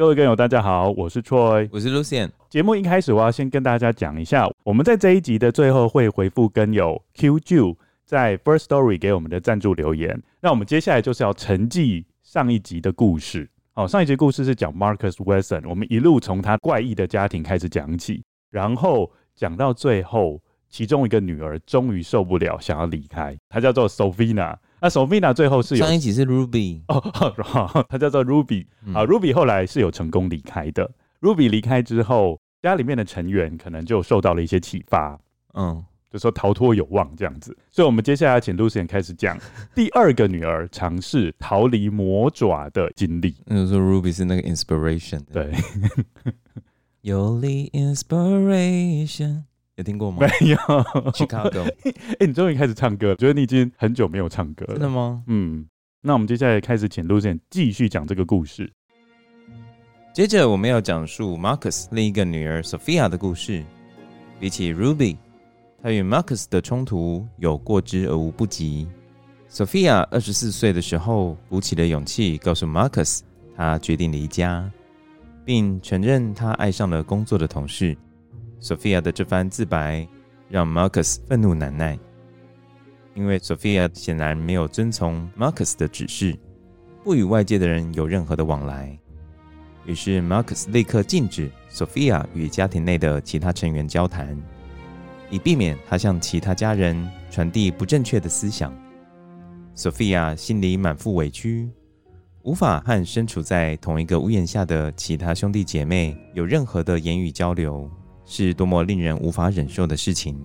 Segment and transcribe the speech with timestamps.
[0.00, 2.30] 各位观友，大家好，我是 Troy，我是 Lucien。
[2.48, 7.76] 节目一开始，我要先跟大家讲一下，我们在这一集的最后会回复跟友 QJu
[8.06, 10.18] 在 First Story 给我们的赞助留言。
[10.40, 13.46] 那我们接下来就是要承继上一集的故事。
[13.74, 24.56] 哦，上一集故事是讲 Marcus Wilson，我们一路从他怪异的家庭开始讲起，然后讲到最后，其中一个女儿终于受不了，想要离开，她叫做 Sofina。
[24.80, 28.64] 那 Sofina 最后是有上一集是 Ruby 哦， 他叫做 Ruby
[28.94, 30.90] 啊、嗯、，Ruby 后来是有成功离开的。
[31.20, 35.20] Ruby 离开之后，家里面的成员可能就受到了一些启发，
[35.54, 37.54] 嗯，就说逃脱有望这样子。
[37.70, 39.38] 所以，我们接下来请 Lucien 开始讲
[39.74, 43.36] 第二个女儿尝试逃离魔爪的经历。
[43.44, 45.52] 那时候 Ruby 是那个 inspiration，对
[47.02, 49.42] 有力 inspiration。
[49.80, 50.18] 有听过吗？
[50.20, 50.56] 没有。
[51.12, 54.74] Chicago，哎、 欸，你终于开始唱歌了，觉得你已经很久没有唱歌了。
[54.74, 55.22] 真的吗？
[55.26, 55.66] 嗯，
[56.02, 58.70] 那我们接下来开始请 Lucien 继续讲这个故事。
[60.12, 63.64] 接着我们要讲述 Marcus 另一个女儿 Sophia 的故事。
[64.38, 65.16] 比起 Ruby，
[65.82, 68.88] 她与 Marcus 的冲突有过之而无不及。
[69.50, 73.20] Sophia 二十四岁的时候，鼓起了勇气告诉 Marcus，
[73.56, 74.70] 她决定离家，
[75.44, 77.96] 并承认她爱上了工作的同事。
[78.60, 80.06] Sophia 的这番自白
[80.48, 81.98] 让 Marcus 愤怒难耐，
[83.14, 86.38] 因为 Sophia 显然没有遵从 Marcus 的指示，
[87.02, 88.98] 不与外界的人有任何的往来。
[89.86, 94.36] 于是 Marcus 立刻禁止 Sophia 与家庭内的其他成员交谈，
[95.30, 98.72] 以避免他向其他家人传递不正确的思想。
[99.74, 101.70] Sophia 心里满腹委屈，
[102.42, 107.90] 无法和身处在同一个屋檐下的其他兄弟姐妹有任何的言语交流。
[108.32, 110.40] 是多么令人无法忍受的事情。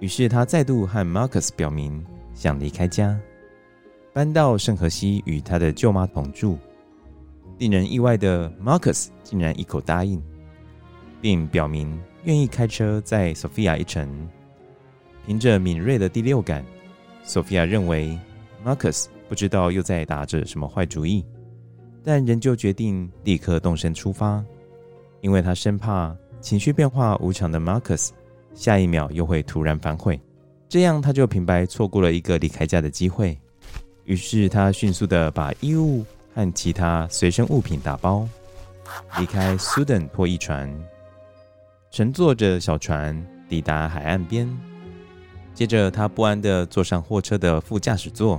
[0.00, 2.04] 于是他再度和 Marcus 表明
[2.34, 3.16] 想离开家，
[4.12, 6.58] 搬到圣荷西与他的舅妈同住。
[7.58, 10.20] 令人意外的，Marcus 竟然一口答应，
[11.20, 14.28] 并表明愿意开车载 Sophia 一程。
[15.24, 16.64] 凭着敏锐的第六感
[17.24, 18.18] ，Sophia 认为
[18.66, 21.24] Marcus 不知道又在打着什么坏主意，
[22.02, 24.44] 但仍旧决定立刻动身出发，
[25.20, 26.12] 因为他生怕。
[26.44, 28.10] 情绪变化无常的 Marcus，
[28.54, 30.20] 下一秒又会突然反悔，
[30.68, 33.36] 这样他就平白错过了一个离开家的机会。
[34.04, 38.28] 于是他迅速地把衣物和其他随身物品打包，
[39.18, 40.70] 离开 Sudan 破译船，
[41.90, 44.46] 乘坐着小船抵达海岸边。
[45.54, 48.38] 接着他不安地坐上货车的副驾驶座，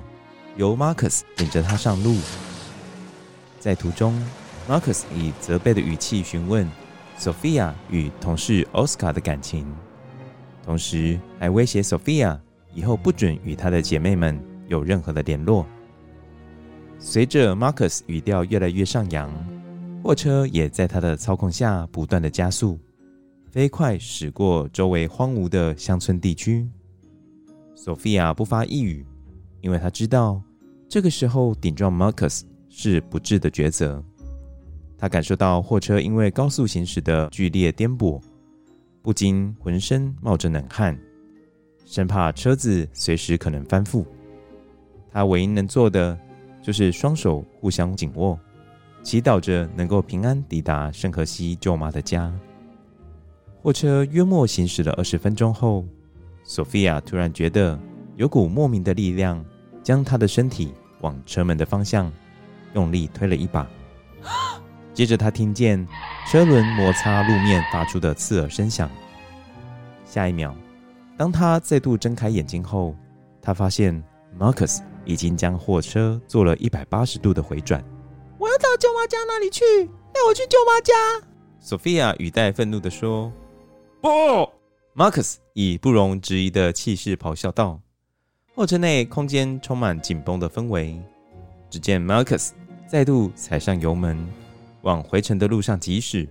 [0.58, 2.16] 由 Marcus 领着他上路。
[3.60, 4.14] 在途中
[4.70, 6.70] ，Marcus 以责备的语气询问。
[7.18, 9.66] Sophia 与同事 Oscar 的感情，
[10.64, 12.40] 同时还威胁 Sophia
[12.74, 15.66] 以后不准与她的姐妹们有任何的联络。
[17.00, 19.32] 随着 Marcus 语调越来越上扬，
[20.04, 22.80] 货车也在他的操控下不断的加速，
[23.50, 26.68] 飞快驶过周围荒芜的乡村地区。
[27.76, 29.06] Sophia 不发一语，
[29.62, 30.42] 因为她知道
[30.88, 34.04] 这个时候顶撞 Marcus 是不智的抉择。
[34.98, 38.22] 他感受到货车因为高速行驶的剧烈颠簸，
[39.02, 40.98] 不禁浑身冒着冷汗，
[41.86, 44.06] 生怕车子随时可能翻覆。
[45.12, 46.18] 他唯一能做的
[46.62, 48.40] 就是双手互相紧握，
[49.04, 52.34] 祈祷着能够平安抵达圣荷西舅妈的家。
[53.62, 55.86] 货车约莫行驶了二十分钟后，
[56.44, 57.80] 索菲亚突然觉得
[58.16, 59.44] 有股莫名的力量
[59.84, 62.12] 将她的身体往车门的方向
[62.74, 63.68] 用力推了一把。
[64.96, 65.86] 接着，他听见
[66.26, 68.90] 车轮摩擦路面发出的刺耳声响。
[70.06, 70.56] 下一秒，
[71.18, 72.96] 当他再度睁开眼睛后，
[73.42, 74.02] 他发现
[74.40, 77.84] Marcus 已经将货车做了一百八十度的回转。
[78.40, 79.64] 我要到舅妈家那里去，
[80.14, 80.94] 带我去舅妈家。
[81.62, 83.30] Sophia 语带愤怒地说
[84.02, 84.10] ：“不
[84.96, 87.82] ！”Marcus 以不容置疑的气势咆哮道。
[88.54, 90.98] 货车内空间充满紧绷的氛围。
[91.70, 92.52] 只见 Marcus
[92.88, 94.26] 再度踩上油门，
[94.86, 96.28] 往回程的路上疾驶。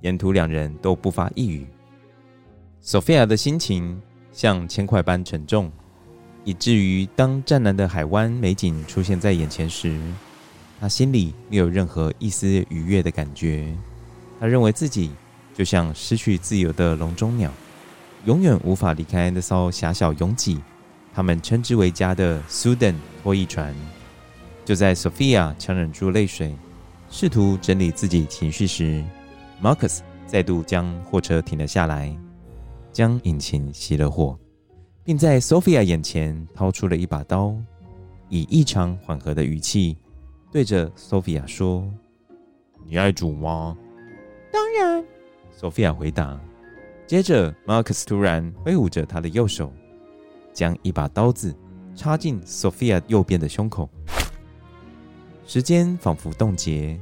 [0.00, 1.66] 沿途两人都不发一语。
[2.82, 4.00] Sophia 的心情
[4.32, 5.70] 像铅块般沉重，
[6.44, 10.00] 以至于当湛蓝的海湾美景出现在眼前时，
[10.80, 13.70] 他心里没有任何一丝愉悦的感觉。
[14.38, 15.10] 他认为自己
[15.52, 17.52] 就像失去自由的笼中鸟，
[18.24, 20.62] 永远无法离开那艘狭小拥挤、
[21.12, 23.74] 他们称之为家的 Sudan 拖曳船。
[24.64, 26.54] 就在 Sophia 强忍住泪水，
[27.10, 29.04] 试图整理自己情绪时
[29.60, 32.16] ，Marcus 再度将货车停了下来，
[32.92, 34.38] 将引擎熄了火，
[35.02, 37.54] 并在 Sophia 眼前掏出了一把刀，
[38.28, 39.98] 以异常缓和的语气
[40.52, 41.84] 对着 Sophia 说
[42.86, 43.76] ：“你爱煮吗？”
[44.52, 45.04] 当然
[45.58, 46.40] ，Sophia 回答。
[47.08, 49.72] 接着，Marcus 突然挥舞着他的右手，
[50.52, 51.52] 将一把刀子
[51.96, 53.90] 插进 Sophia 右边的胸口。
[55.52, 56.96] 时间仿佛冻结，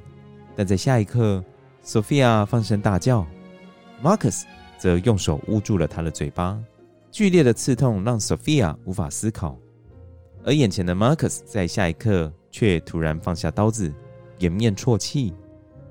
[0.57, 1.45] 但在下一刻
[1.85, 3.27] ，Sophia 放声大叫
[4.03, 4.45] ，Marcus
[4.79, 6.59] 则用手捂住了他的嘴巴。
[7.11, 9.59] 剧烈的刺痛让 Sophia 无法思考，
[10.47, 13.93] 而眼前的 Marcus 在下一刻却突然放下刀子，
[14.39, 15.35] 掩面啜泣。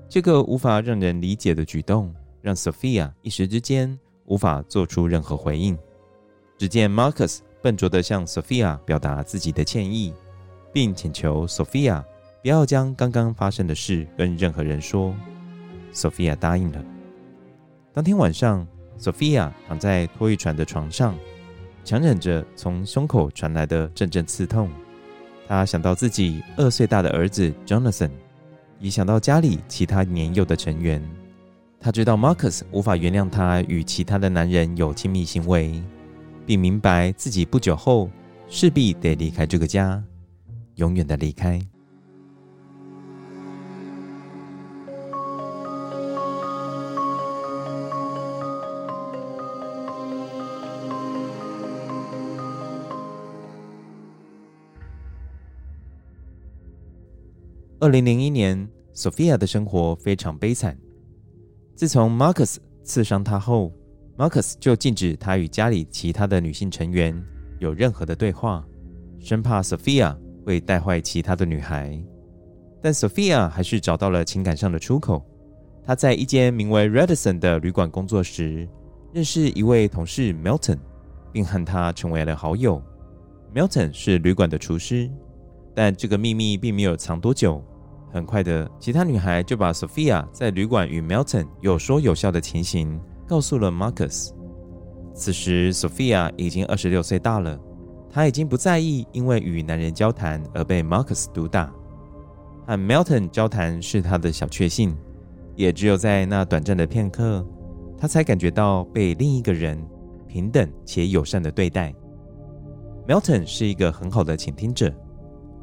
[0.08, 2.12] 这个无法让人理解的举动，
[2.42, 5.78] 让 Sophia 一时之间无法做出任何回应。
[6.58, 10.12] 只见 Marcus 笨拙地向 Sophia 表达自己的歉意，
[10.72, 12.02] 并请求 Sophia
[12.48, 15.14] 不要将刚刚发生的事跟任何人说。
[15.92, 16.82] Sophia 答应了。
[17.92, 18.66] 当天晚上
[18.98, 21.14] ，Sophia 躺在拖曳船的床上，
[21.84, 24.70] 强忍着从胸口传来的阵阵刺痛。
[25.46, 28.10] 她想到自己二岁大的儿子 Jonathan。
[28.78, 31.02] 也想到家里其他年幼的成员，
[31.78, 35.82] 她知道 Marcus 无法原谅她与其他的男人有亲密行为，
[36.46, 38.08] 并明白自己不久后
[38.48, 40.02] 势必得离开这个家，
[40.76, 41.60] 永远的离开。
[57.80, 60.76] 二零零一年，Sophia 的生活非常悲惨。
[61.76, 63.72] 自从 Marcus 刺伤她后
[64.16, 67.24] ，Marcus 就禁止她与家里其他的女性成员
[67.60, 68.66] 有任何的对话，
[69.20, 71.96] 生怕 Sophia 会带坏其他的女孩。
[72.82, 75.24] 但 Sophia 还是找到了情感上的出口。
[75.84, 78.68] 她在一间名为 Radisson 的旅馆工作时，
[79.12, 80.78] 认识一位同事 Milton，
[81.30, 82.82] 并和他成为了好友。
[83.54, 85.08] Milton 是旅馆的厨师。
[85.78, 87.62] 但这个秘密并没有藏多久，
[88.12, 94.30] 很快的，其他女孩就把 Sophia 在旅馆与 Milton 有说有笑的情形告诉了 Marcus。
[95.14, 97.56] 此时，Sophia 已经二十六岁大了，
[98.10, 101.72] 她已经不在意因为与男人交谈而被 Marcus 毒打。
[102.66, 104.96] 和 Milton 交谈是她的小确幸，
[105.54, 107.46] 也只有在那短暂的片刻，
[107.96, 109.80] 她才感觉到被另一个人
[110.26, 111.94] 平等且友善的对待。
[113.06, 114.92] Milton 是一个很好的倾听者。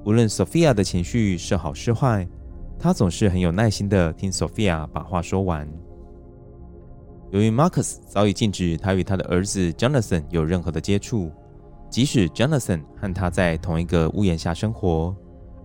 [0.05, 2.27] 无论 Sophia 的情绪是好是坏，
[2.77, 5.67] 他总是很有耐心地听 Sophia 把话说完。
[7.31, 11.31] 由于 Marcus 早已禁止他与他的儿子 Jonathan 有任何的接触，
[11.89, 15.13] 即使 Jonathan 和他在同一个屋檐下生活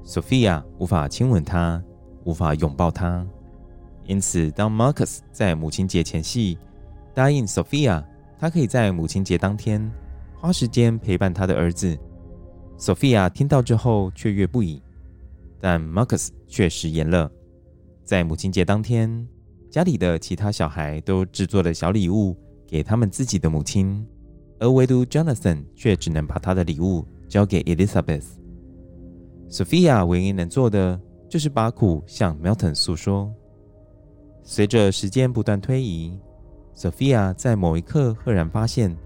[0.07, 1.81] ，Sophia 无法亲吻他，
[2.25, 3.25] 无法拥抱他。
[4.07, 6.57] 因此，当 Marcus 在母亲节前夕
[7.15, 8.03] 答应 Sophia，
[8.39, 9.87] 他可以在母亲节当天
[10.35, 11.97] 花时间陪伴他的儿子。
[12.81, 14.83] Sophia 听到之后雀跃不已，
[15.61, 17.31] 但 Marcus 却食言了。
[18.05, 19.29] 在母亲节当天，
[19.69, 22.35] 家里的其他小孩都制作了小礼物
[22.67, 24.03] 给他们自己的母亲，
[24.59, 28.25] 而唯独 Jonathan 却只能把他的礼物交给 Elizabeth。
[29.51, 33.31] Sophia 唯一能做的就是把苦向 Milton 诉说。
[34.43, 36.19] 随着时间不断推移
[36.75, 38.97] ，Sophia 在某一刻赫然发现，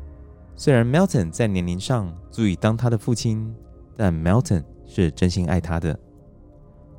[0.55, 3.53] 虽然 Milton 在年龄上足以当他的父亲。
[3.97, 5.99] 但 Melton 是真心爱她的，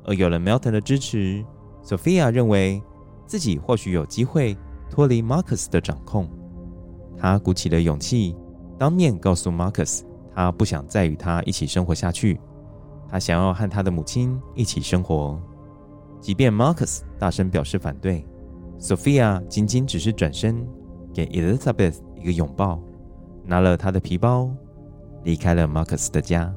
[0.04, 1.44] 而有了 Melton 的支持
[1.82, 2.82] ，Sophia 认为
[3.26, 4.56] 自己或许有机会
[4.90, 6.28] 脱离 Marcus 的掌控。
[7.18, 8.36] 她鼓起了勇气，
[8.78, 10.02] 当面告诉 Marcus，
[10.34, 12.40] 她不想再与他一起生活下去，
[13.08, 15.40] 他想要和他的母亲一起生活。
[16.20, 18.26] 即便 Marcus 大声表示反对
[18.78, 20.66] ，Sophia 仅仅只是转身
[21.14, 22.80] 给 Elizabeth 一个拥抱，
[23.44, 24.50] 拿了他的皮包，
[25.24, 26.52] 离开了 Marcus 的家。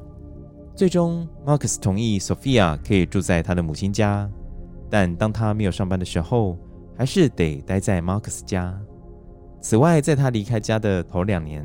[0.74, 4.30] 最终，Marcus 同意 Sophia 可以住在他的母亲家，
[4.88, 6.56] 但当他没有上班的时候，
[6.96, 8.78] 还是得待在 Marcus 家。
[9.60, 11.62] 此外，在他离开家的头两年，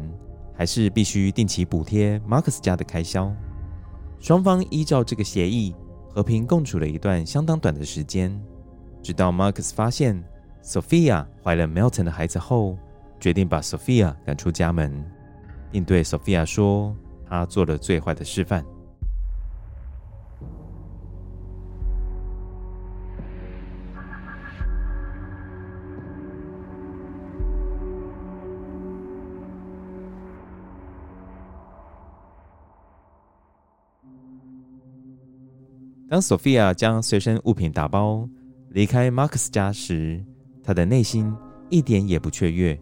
[0.53, 3.33] 还是必须定期补贴 Marcus 家的开销。
[4.19, 5.73] 双方依照这个协议
[6.09, 8.37] 和平共处了一段相当短的时间，
[9.01, 10.21] 直到 Marcus 发现
[10.61, 12.77] Sophia 怀了 Milton 的孩子后，
[13.17, 14.91] 决定把 Sophia 赶出家门，
[15.71, 16.93] 并对 Sophia 说
[17.29, 18.65] 他做了最坏的示范。
[36.15, 38.25] 当 Sophia 将随身物品打包
[38.69, 40.23] 离开 Marcus 家时，
[40.63, 41.29] 她的内心
[41.69, 42.79] 一点也不雀跃，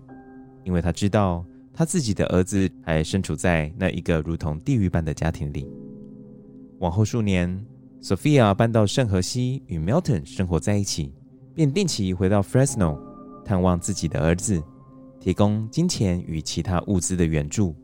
[0.64, 5.68] 因为她知道她自己的儿子还身处在那一个如同地狱般的家庭里。
[6.78, 7.66] 往后数年
[8.04, 11.12] ，Sophia 搬到圣荷西与 Milton 生活在一起，
[11.56, 13.00] 便定期回到 Fresno
[13.44, 14.62] 探望自己的儿子，
[15.20, 17.76] 提供金钱与其他物资的援助。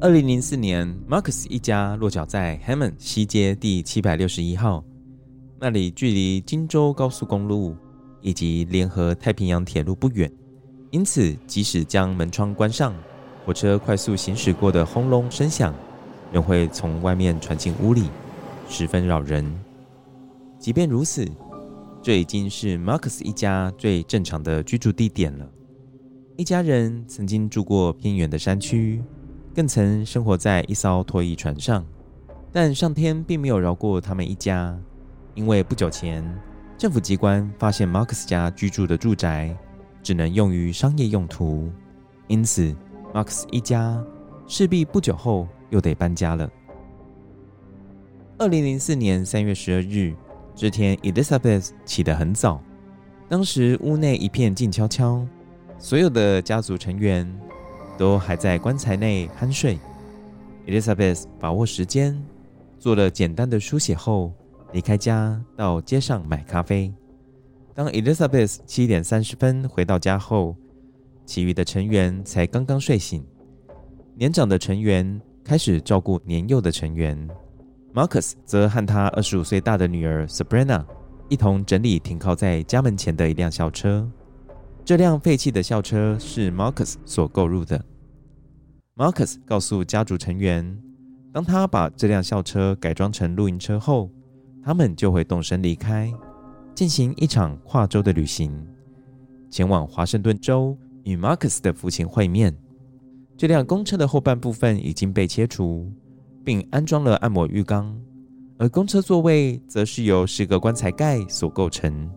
[0.00, 4.84] 二零零四年，Marcus 一家落脚在 Hammond 西街第七百六十一号，
[5.58, 7.74] 那里距离荆州高速公路
[8.20, 10.30] 以及联合太平洋铁路不远，
[10.90, 12.92] 因此即使将门窗关上，
[13.46, 15.72] 火车快速行驶过的轰隆声响
[16.30, 18.10] 仍会从外面传进屋里，
[18.68, 19.50] 十分扰人。
[20.58, 21.26] 即便如此，
[22.02, 25.48] 这已经是 Marcus 一家最正常的居住地点了。
[26.36, 29.00] 一家人曾经住过偏远的山区。
[29.54, 31.86] 更曾生活在一艘拖曳船上，
[32.50, 34.76] 但上天并没有饶过他们一家，
[35.34, 36.24] 因为不久前
[36.76, 39.56] 政府机关发现 Marcus 家居住的住宅
[40.02, 41.70] 只能用于商业用途，
[42.26, 42.74] 因此
[43.12, 44.04] Marcus 一家
[44.48, 46.50] 势必不久后又得搬家了。
[48.36, 50.12] 二零零四年三月十二日
[50.56, 52.60] 这天，Elizabeth 起得很早，
[53.28, 55.24] 当时屋内一片静悄悄，
[55.78, 57.32] 所有的家族成员。
[57.96, 59.78] 都还在棺材内酣睡。
[60.66, 62.20] Elizabeth 把握时间，
[62.78, 64.32] 做了简单的书写后，
[64.72, 66.92] 离开家到街上买咖啡。
[67.74, 70.56] 当 Elizabeth 七点三十分回到家后，
[71.26, 73.24] 其余的成员才刚刚睡醒。
[74.14, 77.28] 年长的成员开始照顾年幼的成员
[77.92, 80.84] ，Marcus 则和他二十五岁大的女儿 Sabrina
[81.28, 84.08] 一同整理停靠在家门前的一辆校车。
[84.84, 87.82] 这辆废弃的校车是 Marcus 所购入的。
[88.94, 90.78] Marcus 告诉家族成员，
[91.32, 94.10] 当他把这辆校车改装成露营车后，
[94.62, 96.12] 他们就会动身离开，
[96.74, 98.52] 进行一场跨州的旅行，
[99.50, 102.54] 前往华盛顿州与 Marcus 的父亲会面。
[103.38, 105.90] 这辆公车的后半部分已经被切除，
[106.44, 107.98] 并安装了按摩浴缸，
[108.58, 112.10] 而公车座位则是由十个棺材盖所构成。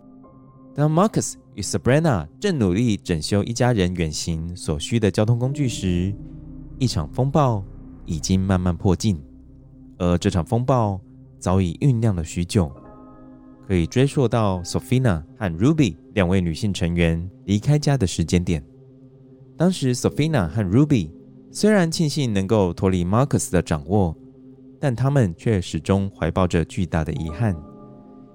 [0.77, 6.13] 当 Marcus 与 Sabrina 正努力整修一家人远行所需的交通工具时，
[6.77, 7.63] 一场风暴
[8.05, 9.19] 已经慢慢迫近，
[9.97, 11.01] 而这场风暴
[11.39, 12.71] 早已酝酿了许久，
[13.67, 18.63] 可以追溯到 Sophia 和 Ruby 两位女性成员离开家的时间点。
[19.57, 21.09] 当时 Sophia 和 Ruby
[21.51, 24.15] 虽然庆幸能够脱离 Marcus 的掌握，
[24.79, 27.55] 但他们却始终怀抱着巨大的遗憾，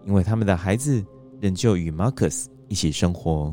[0.05, 1.05] 因为他们的孩子。
[1.43, 3.53] 仍旧与 Marcus 一起生活，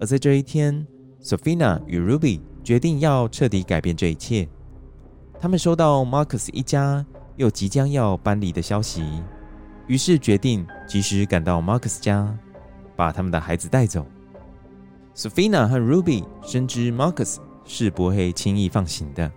[0.00, 0.84] 而在这一天
[1.22, 4.48] ，Sophia 与 Ruby 决定要彻底改变这一切。
[5.38, 9.04] 他们收到 Marcus 一家又即将要搬离的消息，
[9.86, 12.36] 于是决定及时赶到 Marcus 家，
[12.96, 14.04] 把他们的孩子带走。
[15.14, 19.30] Sophia 和 Ruby 深知 Marcus 是不会轻易放行的，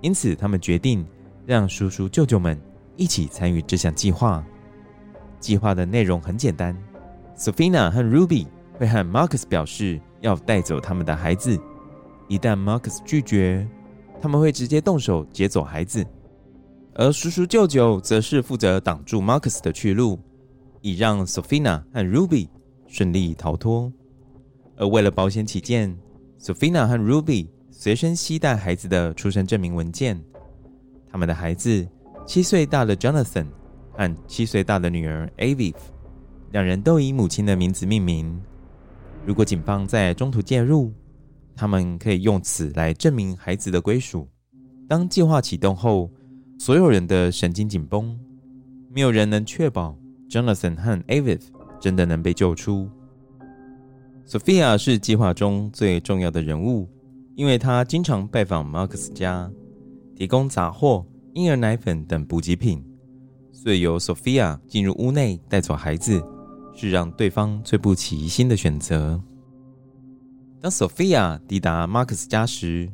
[0.00, 1.06] 因此他们决定
[1.46, 2.60] 让叔叔舅舅们
[2.96, 4.44] 一起参与这项计划。
[5.38, 6.76] 计划的内容很简单。
[7.36, 8.46] Sophia 和 Ruby
[8.78, 11.58] 会和 Marcus 表示要带走他们的孩子，
[12.28, 13.68] 一旦 Marcus 拒绝，
[14.20, 16.04] 他们会直接动手劫走孩子。
[16.94, 20.18] 而叔叔舅舅则是负责挡住 Marcus 的去路，
[20.80, 22.48] 以让 Sophia 和 Ruby
[22.86, 23.92] 顺利逃脱。
[24.78, 25.94] 而为了保险起见
[26.40, 30.18] ，Sophia 和 Ruby 随身携带孩子的出生证明文件。
[31.10, 31.86] 他们的孩子
[32.26, 33.46] 七岁大的 Jonathan
[33.92, 35.74] 和七岁大的女儿 Avi。
[36.56, 38.40] 两人都以母亲的名字命名。
[39.26, 40.90] 如果警方在中途介入，
[41.54, 44.26] 他们可以用此来证明孩子的归属。
[44.88, 46.10] 当计划启动后
[46.58, 48.18] 所有人的神经紧绷，
[48.90, 49.98] 没有人能确保
[50.30, 51.42] Jonathan 和 Aviv
[51.78, 52.88] 真的能被救出。
[54.26, 56.88] Sophia 是计划中最重要的人物，
[57.34, 59.50] 因为她经常拜访 Max 家，
[60.16, 62.82] 提供杂货、婴儿奶粉等补给品，
[63.52, 66.24] 所以由 Sophia 进入屋内带走孩子，
[66.76, 69.20] 是让对方最不起疑心的选择。
[70.60, 72.88] 当 Sophia 抵达 Marcus 家时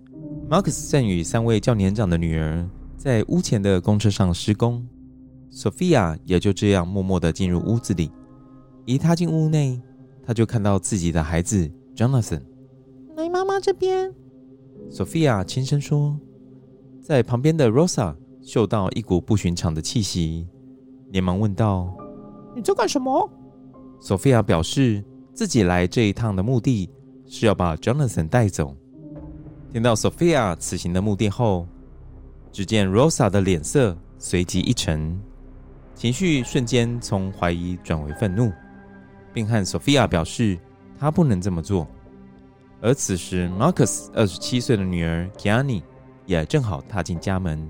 [0.48, 4.86] ，Marcus 正与三位较年长的女儿在屋前的公车上施工。
[5.50, 8.10] Sophia 也就这样默默的进入屋子里。
[8.86, 9.78] 一踏进屋内，
[10.24, 12.40] 她就看到自己的孩子 Jonathan。
[13.16, 14.14] 来妈妈这边。
[14.90, 16.18] Sophia 轻声说。
[17.02, 20.46] 在旁边的 Rosa 嗅到一股不寻常的气息，
[21.10, 21.92] 连忙问道
[22.54, 23.28] ：“你在干什么
[24.02, 26.90] ？”Sophia 表示自己来这一趟的目的。
[27.34, 28.76] 是要把 Jonathan 带走。
[29.72, 31.66] 听到 Sophia 此行的目的后，
[32.52, 35.18] 只见 Rosa 的脸色随即一沉，
[35.94, 38.52] 情绪瞬间从怀疑转为愤怒，
[39.32, 40.58] 并和 Sophia 表示
[40.98, 41.88] 她不能这么做。
[42.82, 45.82] 而此时，Marcus 二十七岁的女儿 Kiani
[46.26, 47.66] 也正好踏进家门，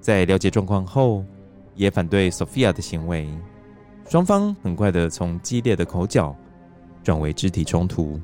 [0.00, 1.24] 在了解状况后，
[1.76, 3.28] 也反对 Sophia 的行为。
[4.08, 6.36] 双方很快的从激烈的口角
[7.02, 8.20] 转为肢体冲突。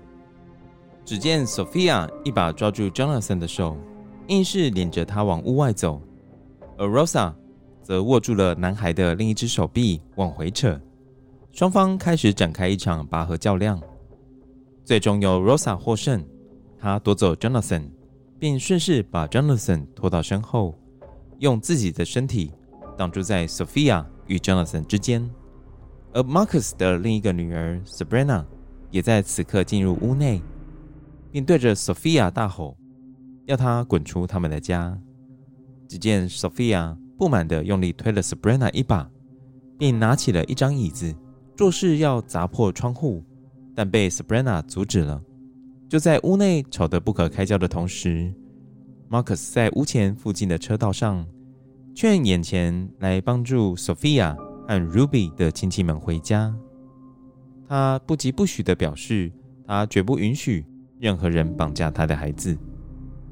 [1.05, 3.77] 只见 Sophia 一把抓住 Jonathan 的手，
[4.27, 6.03] 硬是领着他往屋外走，
[6.77, 7.33] 而 Rosa
[7.83, 10.79] 则握住了男孩的另一只手臂往回扯。
[11.53, 13.81] 双方开始展开一场拔河较量，
[14.85, 16.23] 最终由 Rosa 获胜。
[16.79, 17.89] 他夺走 Jonathan，
[18.39, 20.79] 并顺势把 Jonathan 拖到身后，
[21.39, 22.53] 用自己的身体
[22.97, 25.29] 挡住在 Sophia 与 Jonathan 之间。
[26.13, 28.45] 而 Marcus 的另一个女儿 Sabrina
[28.91, 30.43] 也在此刻进入屋内。
[31.31, 32.75] 并对着 Sophia 大吼，
[33.45, 34.99] 要她滚出他们的家。
[35.87, 39.11] 只见 Sophia 不满地用力推了 Sabrina 一把，
[39.79, 41.15] 并拿起了一张椅子，
[41.55, 43.23] 作势要砸破窗户，
[43.75, 45.23] 但被 Sabrina 阻止了。
[45.87, 48.33] 就在屋内吵得不可开交的同时
[49.11, 51.27] ，Marcus 在屋前附近的车道上
[51.95, 54.35] 劝眼前来帮助 Sophia
[54.69, 56.55] 和 Ruby 的亲戚们回家。
[57.67, 59.33] 他不疾不徐地表示，
[59.67, 60.65] 他绝不允许。
[61.01, 62.59] 任何人绑架他的孩子，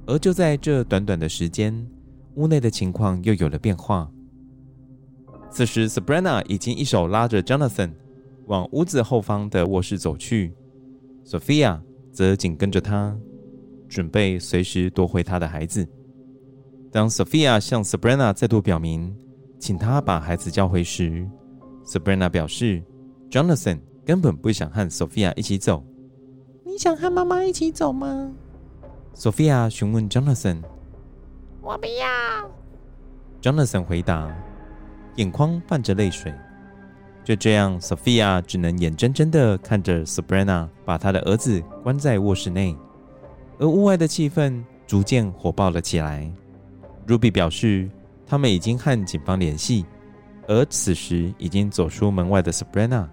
[0.07, 1.85] 而就在这短短的时间，
[2.37, 4.09] 屋内的情况又有了变化。
[5.51, 7.90] 此时，Sabrina 已经一手拉着 Jonathan
[8.46, 10.55] 往屋子后方的卧室走去
[11.25, 11.81] ，Sophia
[12.12, 13.18] 则紧跟着他，
[13.88, 15.85] 准备随时夺回他的孩子。
[16.92, 19.12] 当 Sophia 向 Sabrina 再度表明，
[19.59, 21.27] 请他把孩子叫回时
[21.85, 22.83] ，Sabrina 表示
[23.31, 25.85] ，Jonathan 根本不想和 Sophia 一起走。
[26.64, 28.33] 你想和妈妈一起走吗
[29.14, 30.62] ？Sophia 询问 Jonathan。
[31.62, 32.51] 我不要。
[33.40, 34.31] Jonathan 回答，
[35.16, 36.33] 眼眶泛着泪水。
[37.25, 42.77] 就这样，Sophia 只能眼睁睁地看着 Sabrina 把她的儿子关在卧室内，
[43.59, 46.31] 而屋外的气氛逐渐火爆了起来。
[47.09, 47.90] Ruby 表示，
[48.27, 49.87] 他们已经和警方联系，
[50.49, 53.09] 而此时已经走出门外的 Sabrina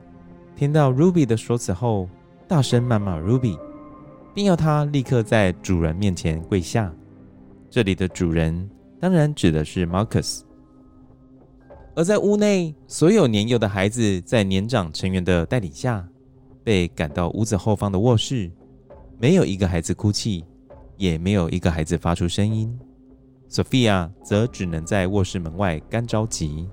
[0.56, 2.10] 听到 Ruby 的说辞后。
[2.46, 3.58] 大声谩骂 Ruby，
[4.36, 6.94] 并要他立刻在主人面前跪下。
[7.70, 10.42] 这里的主人当然指的是 Marcus。
[11.96, 16.06] 而在屋内，所有年幼的孩子在年长成员的带领下，
[16.64, 18.52] 被赶到屋子后方的卧室。
[19.18, 20.44] 没有一个孩子哭泣，
[20.98, 22.78] 也没有一个孩子发出声音。
[23.54, 26.68] Sophia 则只能在卧室门外干着急。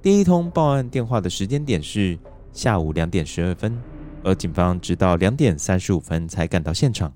[0.00, 2.18] 第一通报案电话的时间点是
[2.50, 3.76] 下午两点十二分。
[4.24, 7.12] 而警方直到两点三十五分才赶到现场，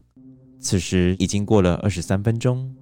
[0.60, 2.72] 此时已经过了二十三分钟。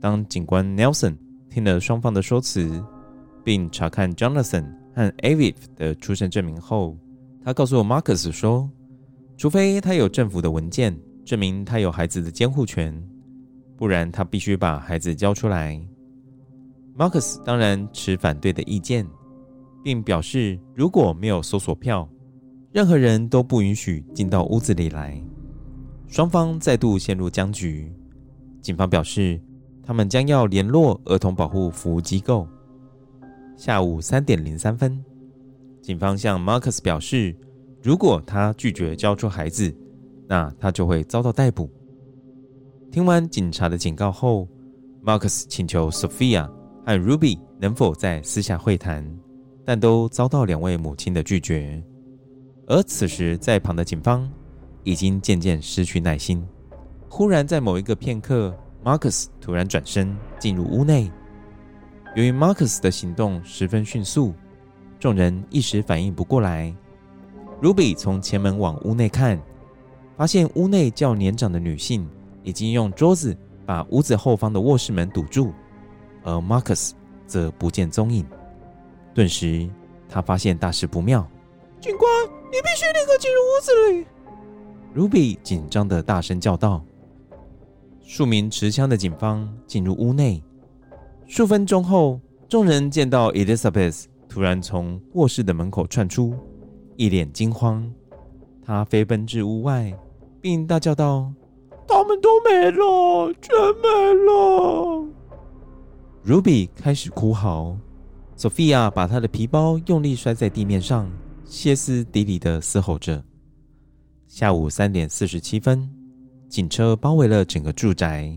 [0.00, 1.16] 当警官 Nelson
[1.50, 2.82] 听了双方的说辞，
[3.42, 6.96] 并查看 Jonathan 和 Aviv 的出生证明后，
[7.44, 8.70] 他告诉 Marcus 说
[9.36, 12.94] ：“除非他有政府的文件证明他有孩子的监护权，
[13.76, 15.80] 不然他必须把孩子交出来。”
[16.96, 19.06] Marcus 当然持反对的意见，
[19.82, 22.08] 并表示如果没有搜索票，
[22.72, 25.20] 任何人都不允许进到屋子里来。
[26.06, 27.92] 双方再度陷入僵局。
[28.60, 29.40] 警方表示，
[29.82, 32.46] 他们将要联络儿童保护服务机构。
[33.56, 35.04] 下午三点零三分，
[35.82, 37.36] 警方向 Marcus 表示，
[37.82, 39.74] 如果他拒绝交出孩子，
[40.28, 41.68] 那他就会遭到逮捕。
[42.94, 44.46] 听完警察的警告后
[45.04, 46.48] ，Marcus 请求 Sophia
[46.86, 49.04] 和 Ruby 能否在私下会谈，
[49.64, 51.82] 但都遭到两位母亲的拒绝。
[52.68, 54.30] 而此时，在旁的警方
[54.84, 56.46] 已经渐渐失去耐心。
[57.08, 61.10] 忽然，在某一个片刻，Marcus 突然转身进入屋内，
[62.14, 64.32] 由于 Marcus 的行动十分迅速，
[65.00, 66.72] 众人一时反应不过来。
[67.60, 69.42] Ruby 从前门往屋内看，
[70.16, 72.08] 发现屋内较年长的女性
[72.44, 75.52] 已经用桌子把屋子后方的卧室门堵住，
[76.22, 76.92] 而 Marcus
[77.26, 78.24] 则不见踪影。
[79.12, 79.68] 顿时，
[80.08, 81.26] 他发现大事不妙。
[81.80, 82.08] 警官，
[82.52, 84.06] 你必须立刻进入屋子里
[84.94, 86.84] ！Ruby 紧张地大声叫道。
[88.00, 90.42] 数名持枪的警方进入屋内。
[91.26, 96.34] 数分钟后，众人见到 Elizabeth 突然从卧室的门口窜出，
[96.96, 97.90] 一脸惊慌。
[98.62, 99.92] 他飞奔至屋外，
[100.40, 101.32] 并大叫道
[101.86, 105.06] ：“他们都没了，全没了
[106.26, 107.76] ！”Ruby 开始哭嚎。
[108.36, 111.08] Sophia 把她的皮包用力摔在地面上，
[111.44, 113.22] 歇斯底里的嘶吼着。
[114.26, 115.88] 下午三点四十七分，
[116.48, 118.36] 警车包围了整个住宅，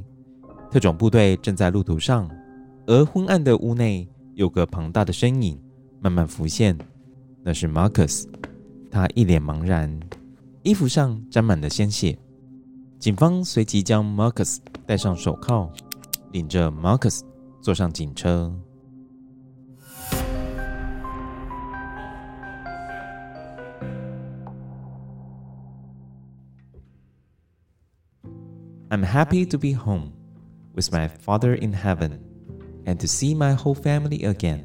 [0.70, 2.30] 特种部队正在路途上。
[2.86, 5.60] 而昏暗的屋内有个庞大的身影
[6.00, 6.78] 慢慢浮现，
[7.42, 8.26] 那是 Marcus。
[8.92, 10.00] 他一脸茫然，
[10.62, 12.18] 衣服上沾满了鲜血。
[12.99, 15.71] 警方随即将 Marcus 戴上手铐，
[16.33, 17.21] 领着 Marcus
[17.61, 18.53] 坐上警车。
[28.89, 30.13] I'm happy to be home
[30.75, 32.21] with my Father in heaven.
[32.87, 34.65] and to see my whole family again.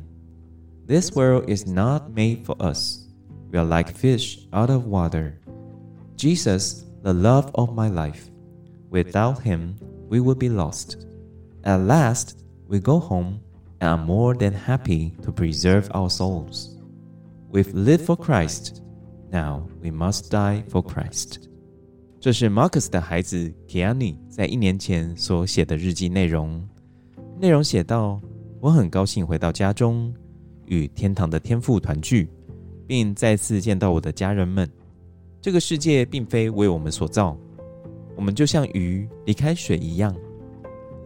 [0.85, 3.07] This world is not made for us.
[3.51, 5.39] We are like fish out of water.
[6.15, 8.29] Jesus, the love of my life.
[8.89, 9.75] Without him,
[10.09, 11.05] we would be lost.
[11.63, 13.39] At last, we go home
[13.79, 16.77] and are more than happy to preserve our souls.
[17.51, 18.81] We've lived for Christ.
[19.31, 21.39] Now we must die for Christ.
[22.19, 26.67] 这是 Marcus 的孩子 Keani 在一年前所写的日记内容。
[27.39, 30.13] 内容写道：“我很高兴回到家中，
[30.65, 32.29] 与天堂的天父团聚，
[32.87, 34.67] 并再次见到我的家人们。
[35.42, 37.36] 这个世界并非为我们所造，
[38.14, 40.14] 我们就像鱼离开水一样。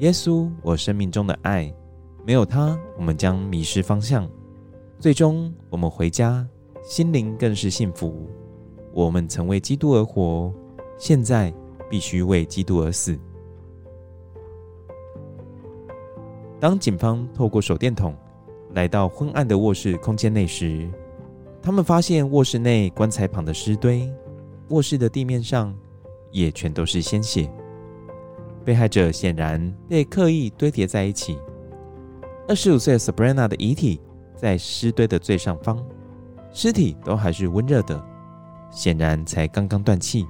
[0.01, 1.75] 耶稣，我生命中的爱，
[2.23, 4.29] 没有他，我们将迷失方向。
[5.01, 6.47] 最终，我们回家，
[6.85, 8.29] 心灵更是幸福。
[8.93, 10.53] 我们曾为基督而活，
[10.99, 11.51] 现在
[11.89, 13.19] 必须为基督而死。”
[16.61, 18.15] 当警方透过手电筒
[18.75, 20.87] 来到昏暗的卧室空间内时，
[21.63, 24.07] 他们发现卧室内棺材旁的尸堆，
[24.69, 25.75] 卧室的地面上
[26.31, 27.51] 也全都是鲜血。
[28.65, 31.39] 被害者显然被刻意堆叠在一起。
[32.49, 34.01] 二十五岁的 Sabrina 的遗体
[34.37, 35.85] 在尸堆的最上方，
[36.53, 38.05] 尸体都还是温热的，
[38.71, 40.27] 显然才刚刚断气。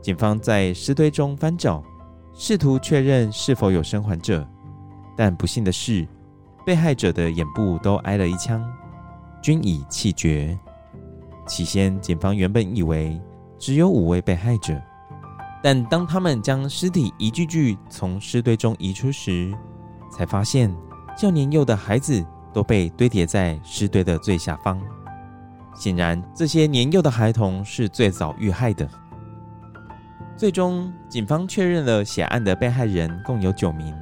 [0.00, 1.82] 警方在尸堆中翻找，
[2.32, 4.46] 试图确认是否有生还者。
[5.16, 6.08] 但不幸的是，
[6.64, 8.62] 被害者的眼部都挨了一枪，
[9.42, 10.58] 均已气绝。
[11.52, 13.20] 起先，警方原本以为
[13.58, 14.80] 只有五位被害者，
[15.62, 19.52] 但当他们将尸体一具具从尸堆中移出时，
[20.10, 20.74] 才发现
[21.14, 24.80] 较年幼的孩子都被堆叠在尸堆的最下方。
[25.74, 28.88] 显然，这些年幼的孩童是最早遇害的。
[30.34, 33.94] 最终，警方确认了血案的被害人共有九名。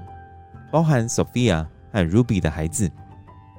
[0.70, 2.88] 包含 Sophia 和 Ruby 的孩子，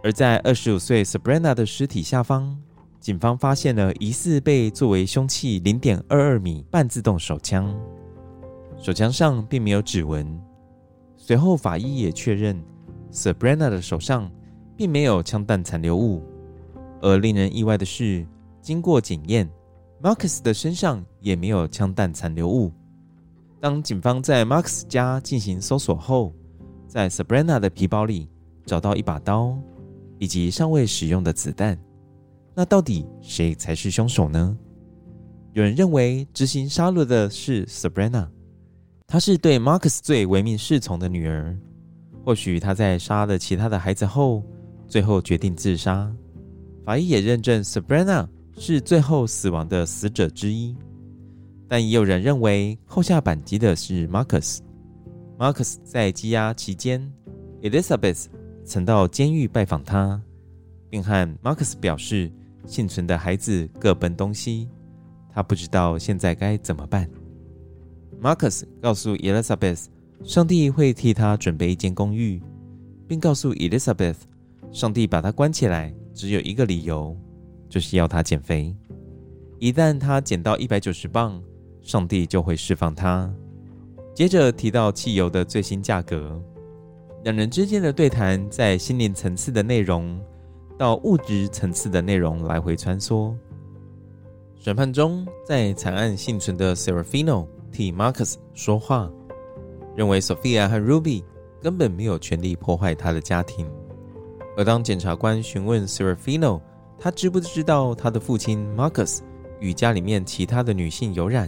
[0.02, 2.58] 而在二十五岁 Sabrina 的尸体下方，
[3.02, 7.76] 警方发现了疑似被作为凶器零点二二米半自动手枪，
[8.78, 10.40] 手枪上并没有指纹。
[11.18, 12.64] 随后法医也确认
[13.12, 14.32] ，Sabrina 的手上
[14.78, 16.22] 并没有枪弹残留物。
[17.02, 18.24] 而令人意外的是，
[18.62, 19.50] 经过检验
[20.04, 22.72] ，Marcus 的身上也没有枪弹残留物。
[23.60, 26.32] 当警方在 Marcus 家进行搜索后，
[26.88, 28.30] 在 Sabrina 的皮包里
[28.64, 29.58] 找到一把刀，
[30.20, 31.76] 以及尚未使用的子弹。
[32.54, 34.58] 那到底谁才是凶手呢？
[35.54, 38.28] 有人认为执行杀戮的是 Sabrina，
[39.08, 41.58] 她是对 Marcus 最唯命是从的女儿。
[42.24, 44.44] 或许她在杀了其他的孩子后，
[44.88, 46.12] 最后决定自杀。
[46.86, 50.76] 法医也认证 Sabrina 是最后死亡的死者之一，
[51.68, 54.60] 但也有人认为后下扳机的是 Marcus。
[55.38, 57.12] Marcus 在羁押期间
[57.62, 58.26] ，Elizabeth
[58.64, 60.22] 曾到监狱拜访他，
[60.90, 62.32] 并和 Marcus 表示
[62.66, 64.70] 幸存的孩子各奔东西，
[65.34, 67.10] 他不知道现在该怎么办。
[68.22, 69.86] Marcus 告诉 Elizabeth，
[70.24, 72.42] 上帝会替他准备一间公寓，
[73.08, 74.18] 并告诉 Elizabeth，
[74.72, 77.18] 上帝把他关起来只有一个理由，
[77.68, 78.76] 就是要他减肥。
[79.60, 81.42] 一旦他减到一百九十磅，
[81.82, 83.34] 上帝就会释放他。
[84.14, 86.40] 接着提到汽油的最新价格，
[87.24, 90.20] 两人之间的对谈在心灵层次的内容
[90.82, 93.36] 到物质层次的内容来回穿梭。
[94.56, 99.08] 审判中，在惨案幸存的 Serafino 替 Marcus 说话，
[99.96, 101.24] 认为 Sophia 和 Ruby
[101.62, 103.70] 根本没有权利破坏他的家庭。
[104.58, 106.60] 而当检察官询问 Serafino，
[106.98, 109.20] 他知不知道他的父亲 Marcus
[109.60, 111.48] 与家里面其他的女性有染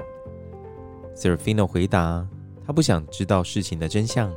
[1.16, 2.24] ，Serafino 回答，
[2.64, 4.32] 他不想知道事情的真相。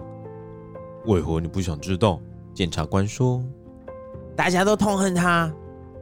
[1.05, 2.19] 为何你不想知道？
[2.55, 3.45] 检察官说，
[4.37, 5.51] 大家都痛恨他，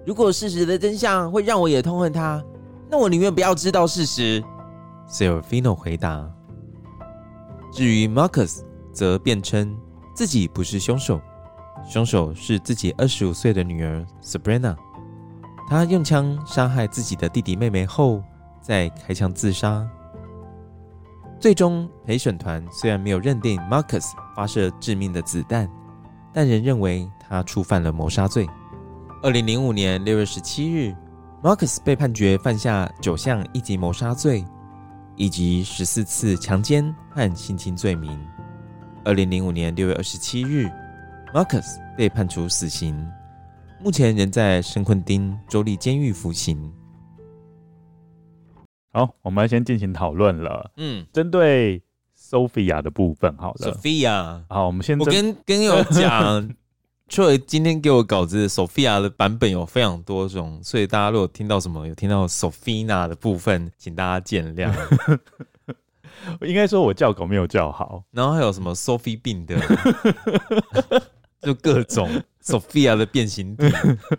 [0.05, 2.43] 如果事实的真相会让我也痛恨他，
[2.91, 4.43] 那我宁愿不要知道事实。
[5.09, 6.29] Serafino 回答。
[7.73, 9.77] 至于 Marcus，则辩称
[10.15, 11.21] 自己不是凶手。
[11.87, 14.75] 凶手是自己二十五岁的女儿 Sabrina，
[15.69, 18.23] 他用枪杀害自己的弟弟妹妹后，
[18.63, 19.87] 再开枪自杀。
[21.39, 25.69] 最终，陪审团虽然没有认定 Marcus 发射致命的子弹，
[26.33, 28.49] 但仍认为他触犯了谋杀罪。
[29.23, 30.95] 二零零五年六月十七日
[31.43, 34.45] ，Marcus 被判决犯下九项一级谋杀罪，
[35.17, 38.17] 以及十四次强奸和性侵罪名。
[39.05, 40.71] 二零零五年六月二十七日。
[41.35, 42.95] Marcus 被判处死刑，
[43.83, 46.73] 目前仍在圣昆丁州立监狱服刑。
[48.93, 50.71] 好，我们先进行讨论了。
[50.77, 51.83] 嗯，针对
[52.17, 54.97] Sophia 的部分，好了，Sophia，好，我们先。
[54.97, 56.49] 我跟跟友讲
[57.09, 64.73] ，Troy 今天给我稿子，Sophia 的版本有非常多种，所以大家如果听到什么有听到 Sophina 的部分，请大家见谅。
[66.43, 69.57] 应该说我叫狗没有叫好，然后还有什么 Sophie 病的。
[71.43, 72.09] 就各种
[72.43, 73.67] Sophia 的变形体，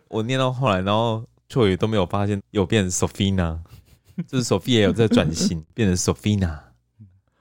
[0.09, 3.57] 我念到后来，然后错语都没有发现有变成 Sophina，
[4.27, 6.64] 就是 Sophia 有在转型变成 Sophina。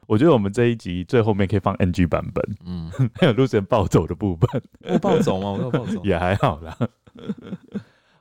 [0.06, 4.62] 我觉得我们这一集最后面可以放 NG 版本，嗯， 还有 Lucien 暴走的部分。
[4.88, 5.52] 我暴走吗？
[5.64, 6.76] 我暴走， 也还好啦。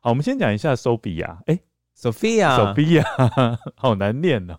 [0.01, 1.59] 好，我们先讲一下 Sophia，哎
[1.97, 3.03] ，Sophia，Sophia，
[3.75, 4.57] 好难念哦。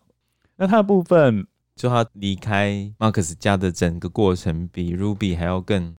[0.56, 5.94] 那他的部分，就他离开 Marcus 家的整个过程，比 Ruby 还要更。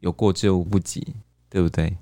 [0.00, 1.16] 有过之而无不及，
[1.48, 1.96] 对不对？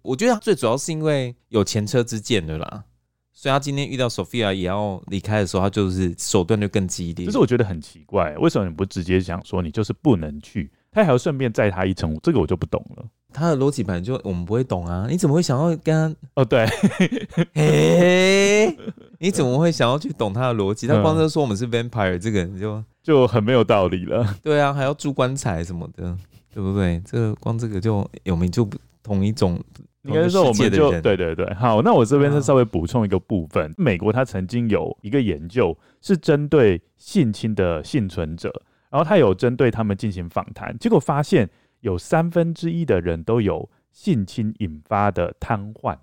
[0.00, 2.84] 我觉得他最主要是因为有前车之鉴的啦，
[3.32, 7.26] 所以他今天遇到 Sophia 也要离开的时候，他就是手段就更激烈。
[7.26, 12.18] 可是我觉得很奇怪，为什么你不直接想说你就是不能去，他还要顺便载他一程？
[12.22, 13.04] 这个我就不懂了。
[13.32, 16.16] 他的逻辑本来就我们不会懂啊，你怎么会想要跟他？
[16.42, 16.66] 哦，对，
[17.54, 18.76] 嘿，
[19.18, 20.86] 你怎么会想要去懂他的逻辑？
[20.86, 24.36] 他光是说我们是 vampire，这个人就就很没有道理了。
[24.42, 26.16] 对啊，还要住棺材什么的。
[26.54, 27.00] 对不对？
[27.06, 29.58] 这个光这个就有名就不同一种，
[30.04, 31.54] 应该说我们就对对对。
[31.54, 33.70] 好，那我这边是稍微补充一个部分。
[33.70, 38.52] 啊、美国它曾经有一个研究是针对性侵的幸存者，
[38.90, 41.48] 然后他有针对他们进行访谈，结果发现
[41.80, 45.96] 有三分之一的人都有性侵引发的瘫痪。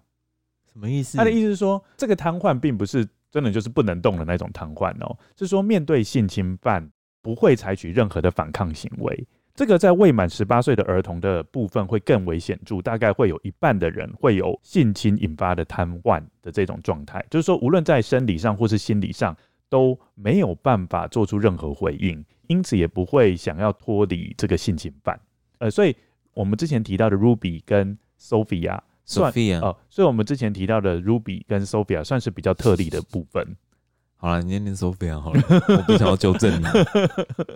[0.72, 1.18] 什么意思？
[1.18, 6.90] 他的意思是说，这个瘫痪并不是真的就是不能动的那种瘫痪哦，是说面对性侵犯
[7.22, 9.28] 不会采取任何的反抗行为。
[9.60, 19.36] 这个在未满十八岁的儿童的部分会更为显著，大概会有一半的人会有性侵引发的瘫痪的这种状态，就是说无论在生理上或是心理上
[19.68, 25.20] 都没有办法做出任何回应，因此也不会想要脱离这个性侵犯。
[25.58, 25.94] 呃，所以
[26.34, 33.58] 我们之前提到的 Ruby 跟 Sophia 算，Sophia 哦，所以我们之前提到的 Ruby 跟 Sophia 算是比较特例的部分。
[34.22, 36.66] 好了，你念念 Sophia 好了， 我不想要纠正你，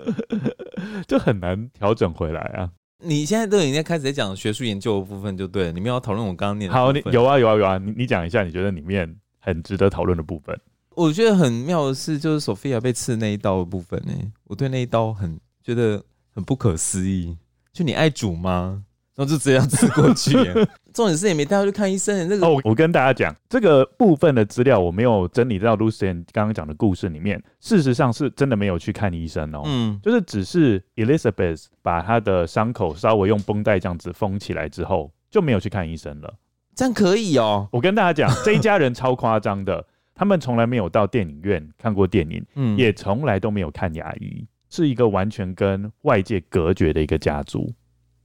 [1.06, 2.72] 就很难调整回来啊。
[3.00, 6.74] 你现在都已经开始在讲学术研究的部分就对了，你们要讨论我刚刚念的。
[6.76, 10.58] 好，你有啊有啊有啊，你你讲一下，你觉得里面很值得讨论的部分？
[10.96, 14.14] 我觉得很妙的是，就是 Sophia 被刺那一刀的部分呢，
[14.46, 16.02] 我对那一刀很觉得
[16.34, 17.38] 很不可思议。
[17.74, 18.86] 就你爱煮吗？
[19.16, 20.34] 然后就这样子过去。
[20.94, 22.30] 重点是也没带他去看医生。
[22.30, 27.42] 这个哦，我跟大家讲，这个部分的资料我没有整理到 Lucien 刚刚讲的故事里面。
[27.60, 36.32] 事实上是真的没有去看医生哦，嗯，就是只是 Elizabeth 把他的伤口稍微用绷带这样子封起来之后，就没有去看医生了。
[36.76, 37.68] 这样可以哦。
[37.72, 47.74] 我跟大家讲，这一家人超夸张的，他们从来没有到电影院看过电影，嗯，也从来都没有看牙医，是一个完全跟外界隔绝的一个家族。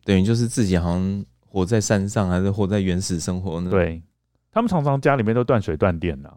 [0.09, 3.71] 等于就是自己好像活在山上，还是活在原始生活呢？
[3.71, 4.03] 对，
[4.51, 6.33] 他们常常家里面都断水断电的，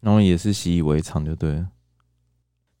[0.00, 1.68] 然后也是习以为常，就对了。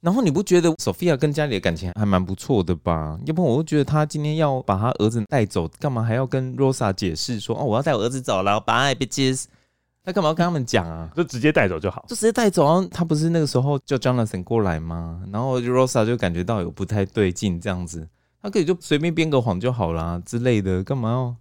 [0.00, 3.20] 然后你不觉得 Sophia 跟家里的感情还蛮不错的吧？
[3.26, 9.44] 要不然我就觉得他今天要把他儿子带走，干嘛还要跟 Rosa 解释说哦，我要带我儿子走了，Bye bitches。
[10.02, 11.10] 他干嘛要跟他们讲啊？
[11.14, 12.82] 就直接带走就好，就直接带走。
[12.88, 15.22] 他不是那个时候叫 Jonathan 过来吗？
[15.30, 18.08] 然后 Rosa 就感觉到有不太对劲，这样子。
[18.42, 21.36] 他可以就随便编个谎就好啦之类的，干嘛要？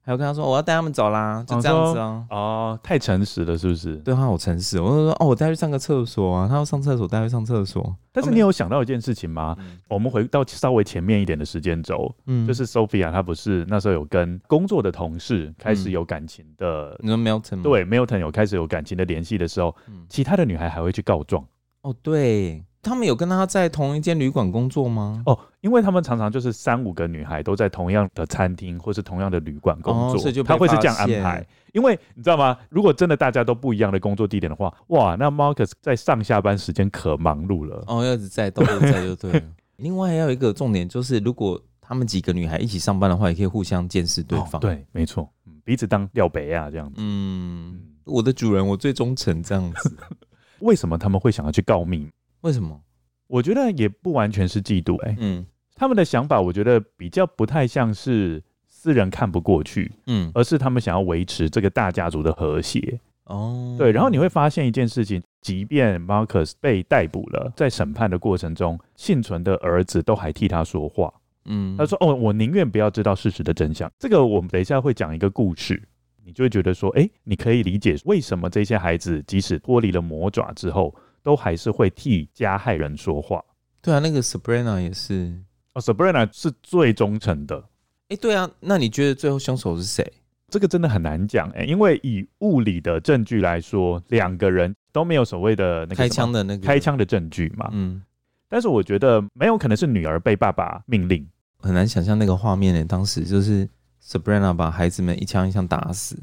[0.00, 2.24] 还要跟他说我要带他们走啦，就这样子啊。
[2.30, 3.96] 哦，太诚实了，是不是？
[3.96, 7.92] 对他好诚实，我就说哦，我带他去上个厕所啊，他要上厕所，带他去上厕所。
[8.12, 9.56] 但是你有想到一件事情吗？
[9.58, 17.62] 嗯、我们回到稍微前面一点的时间轴，嗯，就是 Sophia 她不是那时候有跟工作的同事开始有感情的，嗯、你说 Milton 吗？
[17.64, 21.44] 对，Milton 有开始有感情的联系的时候，嗯、其他的女孩还会去告状。
[21.82, 22.64] 哦，对。
[22.86, 25.22] 他们有跟他在同一间旅馆工作吗？
[25.26, 31.44] 哦，因为他们常常就是三五个女孩都在同样的餐厅或是同样的旅馆工作，哦、所以就他会是这样安排。
[31.72, 32.56] 因为你知道吗？
[32.70, 37.82] 如果真的大家都不一样的工作地点的话，哇，那 Marcus 在上下班时间可忙碌了。
[37.86, 39.42] 哦，要一直在，都在就对了。
[39.76, 44.52] 另外还有一个重点就是，如果他们几个女孩一起上班的话，也可以互相监视对方。
[44.54, 45.28] 哦、对，没错，
[45.64, 46.94] 彼此当料杯啊，这样子。
[46.98, 49.96] 嗯，我的主人，我最忠诚，这样子。
[50.60, 52.08] 为什么他们会想要去告密？
[52.46, 52.80] 为什么？
[53.26, 71.12] 我觉得也不完全是嫉妒，哎，嗯，他们的想法我觉得比较不太像是私人看不过去，嗯，而是他们想要维持这个大家族的和谐，哦，对，然后你会发现一件事情，即便 Marcus 被逮捕了，在审判的过程中，幸存的儿子都还替他说话，
[71.46, 75.82] 嗯，他说：“哦，我宁愿不要知道事实的真相。”这个我们等一下会讲一个故事，
[76.24, 80.94] 你就会觉得说，哎，你可以理解为什么这些孩子即使脱离了魔爪之后。
[81.26, 83.42] 都还是会替加害人说话。
[83.82, 85.36] 对啊，那个 Sabrina 也是。
[85.72, 87.56] 哦，Sabrina 是最忠诚的。
[87.56, 90.12] 哎、欸，对啊，那你觉得最后凶手是谁？
[90.48, 97.68] 这个真的很难讲哎、欸，因为以物理的证据来说，两个人都没有所谓的那个开枪的那个开枪的证据嘛。
[97.72, 98.00] 嗯。
[98.48, 102.84] 但是我觉得没有可能是女儿被爸爸命令，很难想象那个画面呢、欸。
[102.84, 103.68] 当时就是
[104.00, 106.16] Sabrina 把孩子们一枪一枪打死，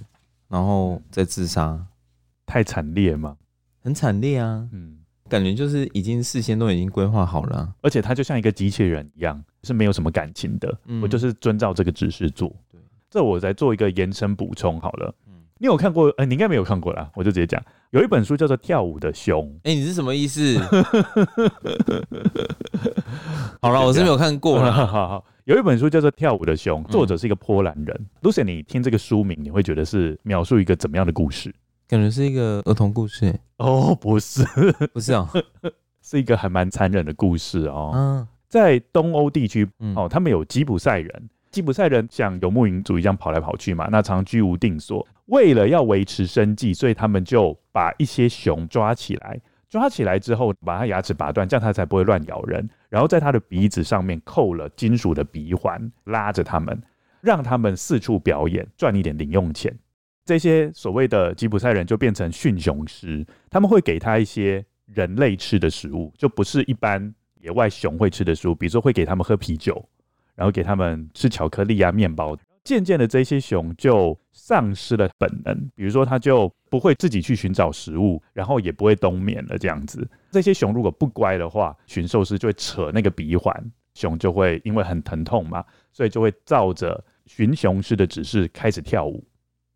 [0.47, 1.85] 然后再自杀，
[2.45, 3.35] 太惨烈嘛。
[3.84, 12.48] 很惨烈啊，嗯，感觉就是已经事先都已经规划好了，而且他就像一个机器人一样，是没有什么感情的，嗯、我就是遵照这个指示做。
[12.72, 15.13] 对，这我再做一个延伸补充好了。
[15.28, 16.08] 嗯，你有看过？
[16.17, 19.46] 呃，你应该没有看过啦，我就直接讲，有一本书叫做《跳舞的熊》。
[19.58, 20.58] 哎、欸，你是什么意思？
[23.62, 24.72] 好了，我是没有看过了。
[24.72, 27.88] 好好，有一本书叫做《跳舞的熊》，作者是一个波兰人。
[28.00, 31.54] 嗯、Lucy，你听这个书名，你会觉得是描述一个怎么样的故事？
[31.93, 34.43] 感觉是一个儿童故事哦，不是，
[34.91, 35.29] 不是啊，
[36.01, 37.91] 是一个还蛮残忍的故事哦。
[37.93, 45.08] 嗯，在东欧地区哦，他们有吉普赛人，吉普赛人像游牧民族一样跑来跑去嘛，那常居无定所。
[45.27, 52.67] 为了要维持生计，所以他们就把一些熊抓起来，抓起来之后把它牙齿拔断，这样它才不会乱咬人。
[52.89, 56.82] 然后在它的鼻子上面扣了金属的鼻环，拉着他们，
[57.21, 59.77] 让他们四处表演，赚一点零用钱。
[60.25, 69.83] 这些所谓的吉普赛人就变成驯熊师，他们会给他一些人类吃的食物，就不是一般野外熊会吃的食物，比如说会给他们喝啤酒，
[70.36, 72.38] 然后给他们吃巧克力啊、面包。
[72.63, 79.57] 渐渐的，这些熊就丧失了本能，比如说它就不会自己去寻找食物，然后也不会冬眠了。
[79.57, 83.53] 这样子，这些熊如果不乖的话，驯兽师就会扯那个鼻环，
[83.95, 89.21] 熊就会因为很疼痛嘛，所以就会照着驯熊师的指示开始跳舞。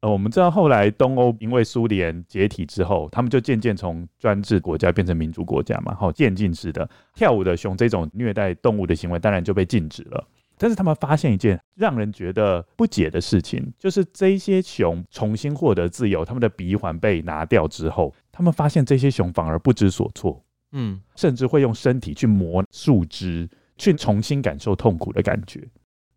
[0.02, 10.24] 呃，我们知道后来东欧因为苏联解体之后，他们就渐渐从专制国家变成民主国家嘛，好渐进式的跳舞的熊这种虐待动物的行为当然就被禁止了。
[10.56, 25.68] 但是他们发现一件让人觉得不解的事情，就是这些熊重新获得自由，他们的鼻环被拿掉之后，他们发现这些熊反而不知所措，嗯，甚至会用身体去磨树枝，去重新感受痛苦的感觉。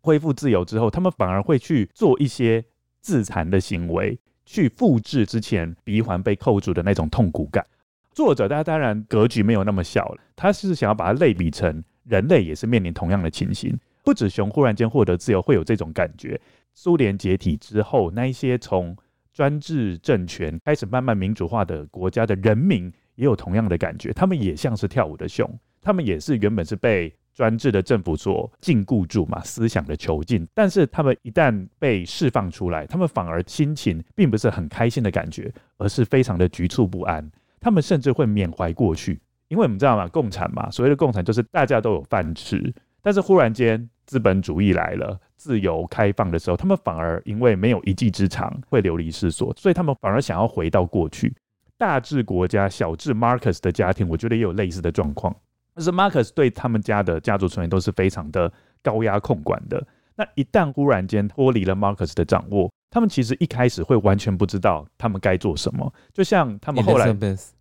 [0.01, 2.63] 恢复自由之后，他们反而会去做一些。
[3.01, 7.65] 自残的行为，去复制之前鼻环被扣住的那种痛苦感。
[8.13, 13.77] 作者他当然格局没有那么小了，他是想要把它类比成人类也是面临同样的情形。
[14.03, 16.39] 不止熊忽然间获得自由会有这种感觉，
[16.73, 18.95] 苏联解体之后，那一些从
[19.33, 25.49] 专制政权开始慢慢民主化的国家的人民也有同样的感觉，他们也像是跳舞的熊，
[25.81, 27.13] 他们也是原本是被。
[27.33, 30.47] 专制的政府所禁锢住嘛，思想的囚禁。
[30.53, 37.31] 但是他们一旦被释放出来，他们反而心情并不是很开心的感觉，而是非常的局促不安。
[37.59, 42.73] 他们甚至会缅怀过去，因为我们知道嘛，共产嘛，所谓的共产就是大家都有饭吃。
[43.03, 51.33] 但是忽然间资本主义来了，自由开放的时候，他们反而因为没有一技之长，会流离失所，所以他们反而想要回到过去。
[51.77, 55.35] 大至国家，小至 Marcus 的家庭，我觉得也有类似的状况。
[55.73, 58.51] 但是 Marcus 对他们家的家族成员都是非常的
[58.83, 59.85] 高压控管的。
[60.15, 65.91] 那一旦忽然间脱离了 Marcus 的掌握，他们其实一开始会完全不知道他们该做什么。
[66.13, 67.11] 就像他们后来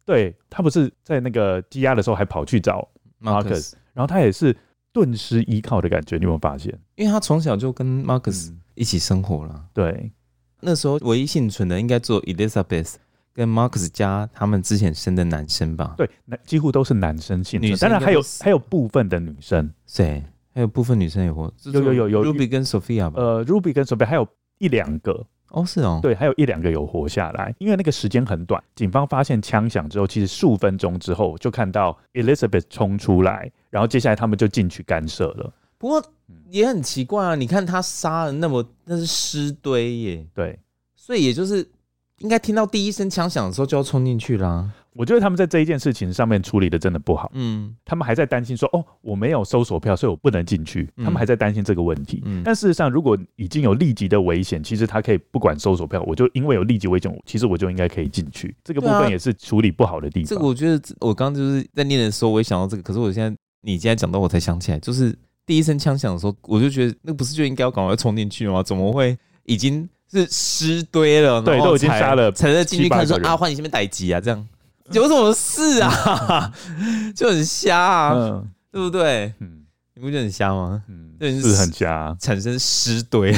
[0.04, 2.86] 对他不是在那个羁押的时候还跑去找
[3.22, 3.74] Marcus.
[3.94, 4.54] 然后他也是
[4.92, 6.16] 顿失依靠的感觉。
[6.16, 6.76] 你有没有发现？
[6.96, 9.66] 因为他从小就跟 Marcus 一起生活了。
[9.72, 10.10] 对，
[10.60, 12.96] 那时候唯一幸存的应该只有 Elizabeth
[13.32, 15.94] 跟 Marcus 家他们之前生的男生吧？
[15.96, 20.22] 对，那几乎都是男生幸存，女生当然还有还有部分的女生，谁？
[20.52, 23.22] 还有部分女生有活，有有有有，Ruby 跟 Sophia 吧？
[23.22, 24.26] 呃，Ruby 跟 Sophia 还有
[24.58, 25.26] 一两个。
[25.50, 28.62] 哦，是哦，对，还有一两个有活下来，因为那个时间很短。
[28.76, 35.52] 警方发现枪响之后，其实数分钟之后就看到 Elizabeth 冲出来，然后接下来他们就进去干涉了。
[35.76, 36.00] 不过
[36.50, 40.56] 也很奇怪啊，你看他杀了那么，那是尸堆耶，对，
[40.94, 41.68] 所以也就是
[42.20, 44.70] 应该听到第一声枪响的时候就要冲进去啦。
[44.92, 47.30] 我觉得他们在这一件事情上面处理的真的不好。
[47.34, 50.90] 嗯，他们还在担心说，哦，我没有搜索票，所以我不能进去。
[50.96, 52.20] 他们还在担心这个问题。
[52.24, 58.54] 嗯，但事实上，如果已经有立即的危险，其实他可以不管搜索票，我就因为有立即危险，其实我就应该可以进去。
[58.64, 60.28] 这个部分也是处理不好的地方。
[60.28, 62.82] 这个我觉得，我刚刚就是在念的时候，我也想到这个。
[62.82, 65.16] 可是我现在你现在讲到，我才想起来，就是
[65.46, 68.60] 第一声枪响的时候，我就觉得那不是就应该要赶快冲进去吗？
[68.60, 71.40] 怎么会已经是尸堆了？
[71.40, 74.48] 对，都已经杀了，才在进去看说啊，换你这边逮鸡啊，这样。
[74.92, 76.52] 有什么事啊？
[77.14, 79.32] 就很瞎啊，嗯、对不对？
[79.38, 80.82] 嗯，你不觉得很瞎吗？
[80.88, 83.32] 嗯，是很瞎、啊，产生尸堆，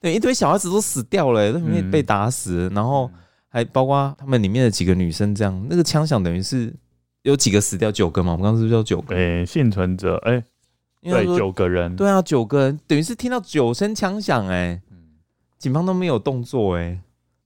[0.00, 3.08] 对，一堆小孩子都死掉了，都被打死，嗯、然后
[3.48, 6.74] 还包括他们里面的几个女生，这样那个枪响等于是
[7.22, 8.32] 有几个死掉，九个嘛？
[8.32, 9.14] 我们刚刚是不是叫九个？
[9.14, 10.44] 哎，幸存者，哎、欸，
[11.02, 14.82] 对，九个人，对啊，九个人，等于是听到九声枪响，哎，
[15.62, 16.98] 警方都没有动作、欸，哎。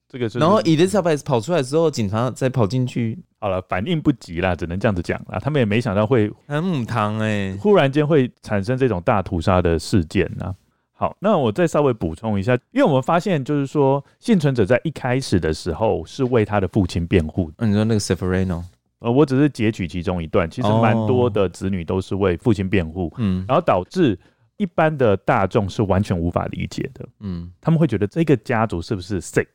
[0.08, 5.38] 这个就是，然后 Elizabeth 跑出来之后，警察再跑进去，好了，反应不及啦，只能这样子讲啦。
[5.40, 10.54] 他们也没想到会很母汤哎，忽然间会产生这种大屠杀的事件呢。
[10.92, 17.50] 好，那我再稍微补充一下，因为我们发现就是说，幸存者在一开始的时候是为他的父亲辩护。
[17.58, 18.62] 嗯，你说那个 Severino，
[19.00, 24.16] 呃，我只是截取其中一段，其实蛮多的子女都是为父亲辩护，嗯，然后导致
[24.56, 29.46] 一般的大众是完全无法理解的，嗯，他们会觉得这个家族是不是 sick？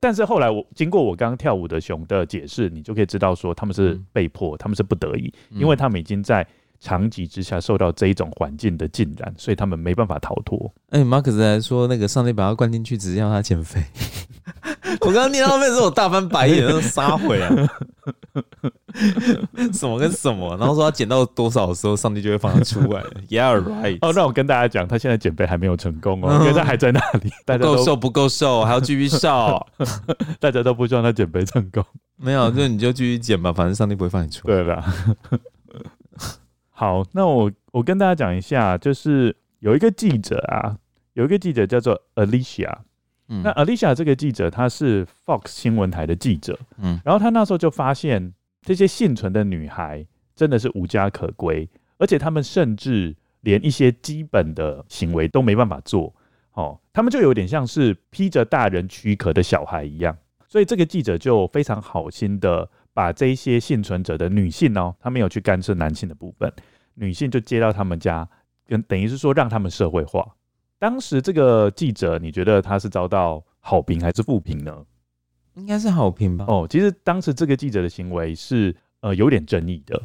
[0.00, 6.46] 但是后来我经过我刚刚跳舞的熊的解释，你就可以知道说他们是被迫，嗯、他们是不得已，因为他们已经在
[6.78, 10.70] 长期之下受到这一种环境的浸染，所以他们没办法逃脱。
[10.90, 13.80] 哎、欸，马克思还说那个上帝把他关进去，只是要他减肥。
[15.00, 17.50] 我刚刚念到那时候，我大翻白眼，都撒回啊！
[19.72, 20.56] 什么跟什么？
[20.56, 23.02] 然后说他减到多少的时候，上帝就会放他出来。
[23.28, 23.98] Yeah, right。
[24.00, 27.30] 哦，那我跟大家讲，他现在减肥还没有成功哦，因为他还在那里。
[27.44, 29.64] 大家够瘦不够瘦，还要继续瘦。
[30.40, 31.84] 大家都不希望他减肥成功。
[32.16, 34.54] 没有，就你就继续减吧，反正上帝不会放你出来。
[34.54, 34.94] 对吧？
[36.70, 40.76] 好，那我我跟大家讲一下，就是有一个记者啊，
[41.14, 42.72] 有一个记者叫做 Alicia。
[43.28, 51.68] 嗯、那 Alicia 这个记者，她是 Fox 新闻台的记者，嗯，然后他那时候就发现这些幸存的女孩真的是无家可归，
[51.98, 56.14] 而且她们甚至连一些基本的行为都没办法做，
[56.52, 60.16] 哦，他们就有点像是披着大人躯壳的小孩一样，
[60.46, 66.52] 所以这个记者就非常好心的把这一些幸存者的女性哦，他没有去干涉男性的部分，
[66.94, 68.28] 女性就接到他们家，
[68.66, 70.26] 跟等于是说让他们社会化。
[70.84, 74.84] 当时这个记者，你觉得他是遭到好评还是负评呢？
[75.54, 76.44] 应该是好评吧。
[76.46, 80.02] 哦，其实当时这个记者的行为是呃有点争议的。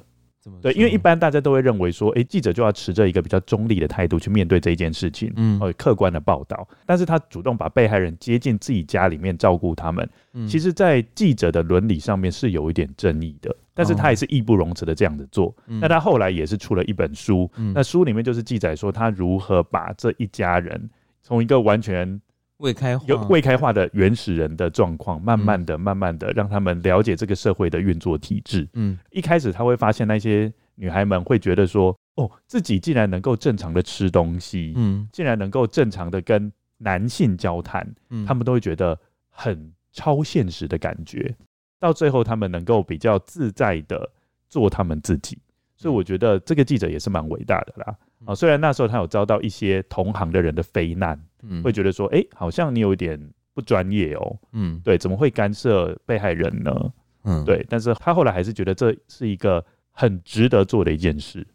[0.61, 6.65] 对，因为一般大家都会认为说，哎，记者就要持着一个比较中立的态度去面对这一件事情，嗯，呃，客观的报道。
[6.85, 13.53] 但是他主动把被害人接进自己家里面照顾他们，嗯，其实，在记者的伦理上面是有一点争议的。
[13.79, 15.55] 但是他也是义不容辞的这样子做。
[15.65, 20.89] 那他后来也是出了一本书，那书里面就是记载说他如何把这一家人
[21.21, 22.19] 从一个完全
[22.57, 28.67] 未开化、有未开化的原始人的状况，慢慢的、慢慢的让他们了解这个社会的运作体制。
[28.73, 38.99] 嗯，一开始他会发现那些女孩们会觉得说，哦，自己竟然能够正常的吃东西，嗯，竟然能够正常的跟男性交谈，嗯，他们都会觉得
[39.29, 41.33] 很超现实的感觉。
[41.79, 44.09] 到最后，他们能够比较自在的
[44.49, 45.37] 做他们自己，
[45.75, 47.95] 所以我觉得这个记者也是蛮伟大的啦。
[48.25, 53.17] 啊，虽然那时候他有遭到一些同行的人的非难，嗯，会觉得说，哎，好像你有一点
[53.53, 56.93] 不专业哦，嗯，对，怎么会干涉被害人呢？
[57.23, 61.47] 嗯，对，但是他后来还是觉得这是一个很值得做的一件事。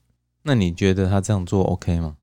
[0.43, 2.17] 那你觉得他这样做 OK 吗？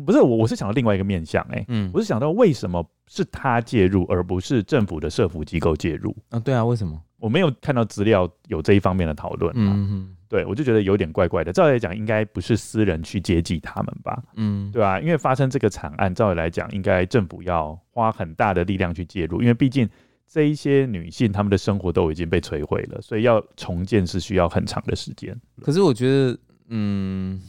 [0.00, 6.38] 不是我，我是想到另外一个面向，哎，嗯，我是想到为什么是他介入，而不是政府的社福机构介入啊？
[6.38, 7.00] 对啊，为什么？
[7.18, 11.50] 我没有看到资料有这一方面的讨论，嗯哼，对，我就觉得有点怪怪的。
[11.50, 14.22] 照理来讲，应该不是私人去接济他们吧？
[14.34, 15.00] 嗯，对啊？
[15.00, 19.88] 因为发生这个惨案，照理来讲，应该政府要花很大的力量去介入，因为毕竟
[20.28, 25.34] 这一些女性她们的生活都已经被摧毁了，所以要重建是需要很长的时间。
[25.62, 26.38] 可是我觉得，
[26.68, 27.40] 嗯，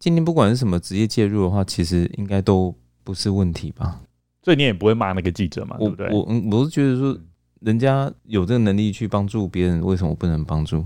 [0.00, 2.74] 今天不管是什么职业介入的话，其实应该都
[3.04, 4.00] 不是问题吧？
[4.42, 5.76] 所以你也不会骂那个记者嘛？
[5.78, 6.08] 对不对？
[6.10, 7.16] 我我我是觉得说，
[7.60, 10.82] 人家有这个能力去帮助别人，为什么不能帮助？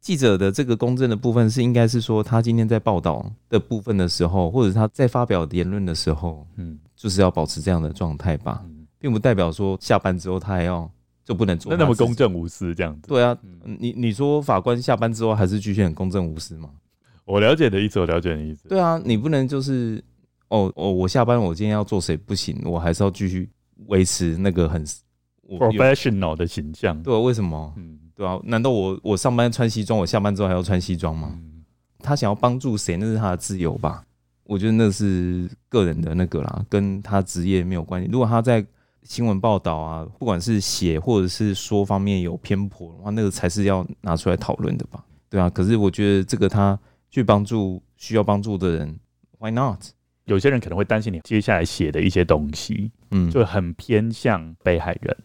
[0.00, 8.64] 记者的这个公正的部分是应该是说，他今天在报道的部分的时候，或者他在发表言论的时候，嗯，就是要保持这样的状态吧，
[8.98, 10.90] 并不代表说下班之后他还要
[11.24, 13.06] 就不能做，那那么公正无私这样子？
[13.06, 16.70] 对啊，你你说法官下班之后还是继续很公正无私吗？
[17.30, 18.68] 我了解的意思，我了解的意思。
[18.68, 20.02] 对啊，你不能就是
[20.48, 23.48] 哦哦，我下班我今天要做谁不行，我还是要继续
[23.86, 24.84] 维持那个很
[25.48, 27.00] professional 的形象。
[27.02, 27.72] 对啊，为什么？
[27.76, 27.98] 嗯。
[28.14, 31.30] 对啊，难道我我上班穿西装，我下班之后还要穿西装吗？
[31.32, 31.64] 嗯、
[32.00, 34.04] 他想要帮助谁，那是他的自由吧？
[34.44, 38.08] 我觉得那是个人的那个啦，跟他职业没有关系。
[38.12, 38.62] 如果他在
[39.04, 45.02] 新闻报道啊，不管是写或者是说方面有偏颇的话，那个才是要拿出来讨论的吧？
[45.30, 45.48] 对啊。
[45.48, 46.78] 可是我觉得这个他
[47.10, 48.98] 去帮助需要帮助的人
[49.38, 49.82] ，Why not？
[50.24, 55.16] 有些人可能会担心你接下来写的一些东西，嗯，就很偏向被害人，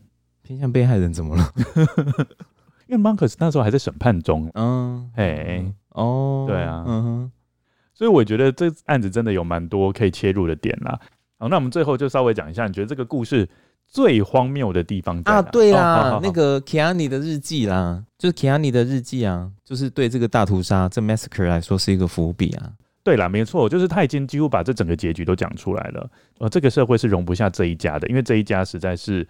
[0.42, 1.54] 偏向被害人怎么了？
[2.88, 7.32] 因为 Marcus 那时候还在审判中， 嗯，嘿，哦，对啊，嗯哼，
[7.94, 11.00] 所以我觉得这案子真的有蛮多可以切入的点啦。
[11.38, 13.48] 好，那我们最后就稍微讲一下，你觉得这个故事
[13.88, 15.32] 最荒谬的地方在？
[15.32, 22.72] 啊，对啦，那个 Kiani 的日记啦，就是 Kiani 的日记啊，就是对这个大屠杀这 massacre 来说是一个伏笔啊。
[23.04, 26.10] 对啦，没错，就是他已经几乎把这整个结局都讲出来了。
[26.40, 29.28] 呃，这个社会是容不下这一家的，因为这一家实在是。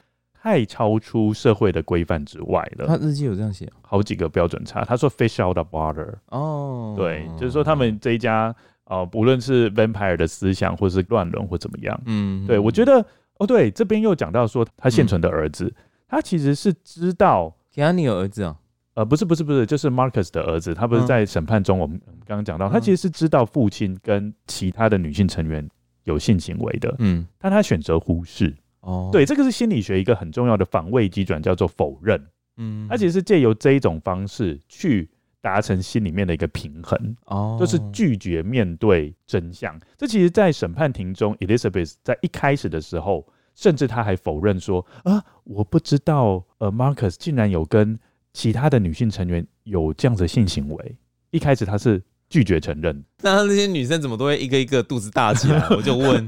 [0.47, 2.85] 太超出社会的规范之外了。
[2.85, 4.85] 他日记有这样写，好几个标准差。
[4.85, 6.07] 他说 “fish out of water”。
[6.29, 13.03] 哦，对，就是说他们这一家呃，不论是 vampire 的思想，或是乱伦，或怎么样，嗯，对我觉得，
[13.37, 15.75] 哦，对，这边又讲到说他现存的儿子，嗯、
[16.07, 18.55] 他其实是知道 Kiani 有儿子啊，
[18.93, 25.67] 呃，不是，不是，不是，就是 Marcus 的儿子，他不是在审判中，我们刚刚讲到，他其实是知道父亲跟其他的女性成员
[26.03, 28.55] 有性行为的，嗯，但他选择忽视。
[28.81, 32.23] 哦，对，这个是心理学一个很重要的防卫机转，叫做否认。
[32.57, 35.09] 嗯，他其实是借由这一种方式去
[35.45, 37.15] 达成心里面的一个平衡。
[37.25, 39.79] 哦，就是拒绝面对真相。
[39.95, 43.23] 这其实，在审判庭中，Elizabeth 在一开始的时候，
[43.53, 47.95] 甚至她还否认说：“啊，我不知道，呃，Marcus 竟然有跟
[48.33, 50.95] 其他的女性成员有这样子的性行为。”
[51.29, 52.01] 一开始她是。
[52.27, 55.63] 拒绝承认，那那些女生怎么都会一个一个肚子大起来？
[55.69, 56.27] 我就问，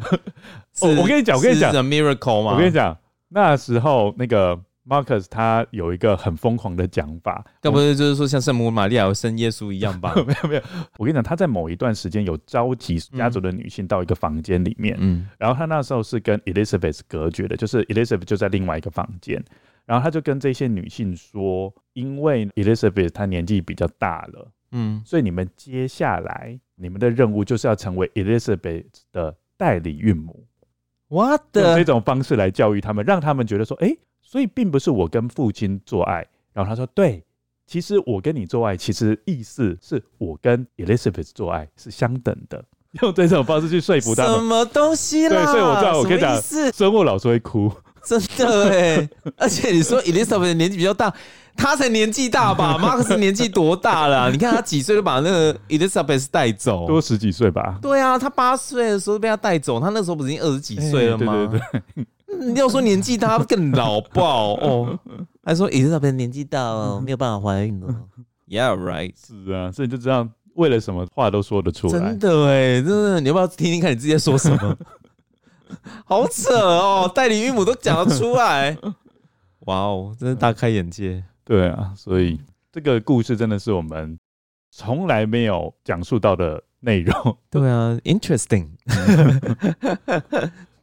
[0.80, 2.52] 我我跟你讲，我跟你讲，miracle 吗？
[2.54, 2.96] 我跟你讲，
[3.30, 4.58] 那时候那个
[4.88, 10.14] Marcus 他有一个很疯狂的讲法，该不是就是说像圣母玛利亚生耶稣一样吧？
[10.26, 10.62] 没有没有，
[10.98, 19.44] 我跟你讲，他在某一段时间有召集家族的女性到一个房间里面，嗯，然后他那时候是跟 Elizabeth 隔绝的，就是 Elizabeth 就在另外一个房间，
[19.86, 24.52] 然后他就跟这些女性说，因为 Elizabeth 她年纪比较大了。
[24.72, 28.84] 嗯，所以你们接下来你们的任务就是要成为 Elizabeth
[29.14, 30.46] 的代理孕母。
[31.08, 33.98] 我的用这种方式来教育他们，让他们觉得说，哎、欸，
[34.30, 36.28] 所以并不是我跟父亲做爱。
[36.52, 37.24] 然后他说，对，
[37.66, 42.62] 其实我跟你做爱，其实意思是我跟 Elizabeth 做爱是相等的。
[43.02, 45.46] 用这种方式去说服他们，什么东西啦？
[45.46, 46.42] 对，所以我知道，我跟你讲，
[46.74, 47.72] 生物老师会哭，
[48.04, 49.10] 真的哎。
[49.38, 51.14] 而且你说 Elizabeth 年纪比较大。
[51.60, 52.78] 他才年纪大吧？
[52.80, 54.30] Marcus 年纪多大了啊？
[54.30, 57.80] 你看他几岁就把那个 Elizabeth 带走，多十几岁吧？
[57.82, 61.34] 对啊，他八岁的时候被他带走，他那时候不是已经二十几岁了吗？
[61.34, 62.06] 欸、对对对，你
[62.56, 65.00] 要说年纪大，更老爆哦。
[65.44, 67.88] 还说 Elizabeth 年纪大了，没有办法怀孕了。
[68.48, 69.14] Yeah, right。
[69.18, 71.94] 是啊，所以就这样，为了什么话都说得出来。
[71.94, 74.78] 真的哎，真的，你要不要听听看你自己在说什么？
[76.06, 78.78] 好扯哦，代理孕母都讲得出来。
[79.66, 81.22] 哇哦，真是大开眼界。
[81.44, 82.40] 对啊，所以
[82.72, 84.18] 这个故事真的是我们
[84.72, 87.38] 从来没有讲述到的内容。
[87.50, 88.68] 对啊，interesting，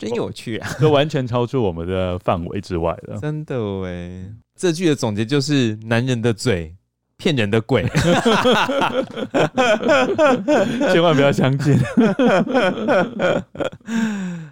[0.08, 3.18] 真有趣啊，都完全超出我们的范围之外了。
[3.20, 4.24] 真的哎，
[4.56, 6.74] 这句的总结就是：男人的嘴，
[7.16, 7.84] 骗人的鬼。
[10.92, 11.76] 千万不要相信。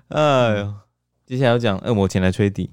[0.09, 0.75] 哎呦，
[1.27, 2.71] 接下来要讲恶魔前来吹笛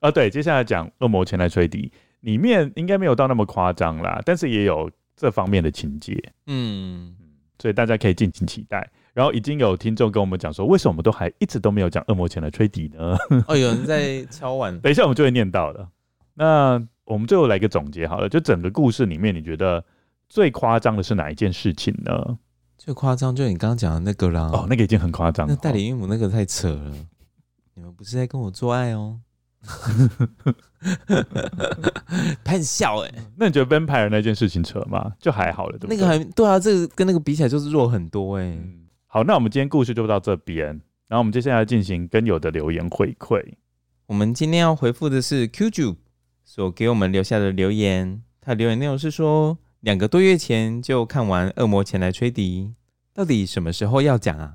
[0.00, 1.92] 啊，对，接下来讲恶魔前来吹笛。
[2.20, 6.16] 里面应该没有到那么夸张啦，但是也有这方面的情节，
[6.46, 7.14] 嗯，
[7.58, 8.88] 所以大家可以敬请期待。
[9.14, 13.16] 然后已经有听众跟我们讲说，为什么我们都还一直都没有讲恶魔前来吹笛呢？
[13.46, 15.88] 哦，有人在敲碗， 等一下我们就会念到了。
[16.34, 19.84] 那我们最后来个总结好了，就整个故事里面，你觉得
[20.28, 22.38] 最夸张的是哪一件事情呢？
[22.78, 26.92] 最夸张就是你刚刚讲的那个啦，哦，那个已经很夸张，那代理孕母那个太扯了，
[27.74, 29.20] 你们不是在跟我做爱哦。
[32.42, 35.12] 他很笑哎、欸，那你觉得 vampire 那件事情扯吗？
[35.20, 35.96] 就还好了，对不对？
[35.96, 38.78] 那个还对啊，这个跟那个比起来就是弱很多哎、欸。
[39.14, 40.68] 好，那我们今天故事就到这边，
[41.06, 43.44] 然后我们接下来进行跟友的留言回馈。
[44.06, 45.96] 我们今天要回复的是 Q j u
[46.46, 52.64] 所给我们留下的留言，他留言内容是说，两个多月前就看完《恶魔前来吹笛》，
[53.12, 54.54] 到底什么时候要讲啊？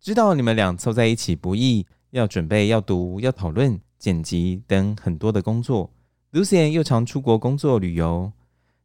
[0.00, 5.92] 知道你们俩凑在一起不易，要准备、要读、要讨论、剪辑等很多的工作。
[6.32, 8.32] Lucien 又常出国工作旅游，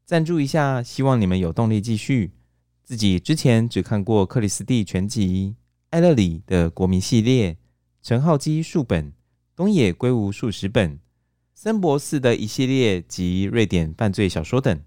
[0.04, 2.32] 赞助一下，希望你们有动力继续。
[2.84, 5.56] 自己之前只看过克里斯蒂全集、
[5.92, 7.58] 艾勒里的国民系列、
[8.02, 9.14] 陈浩基数本、
[9.56, 11.00] 东野圭吾数十本、
[11.56, 14.78] 森博士的一系列及瑞典犯罪小说等。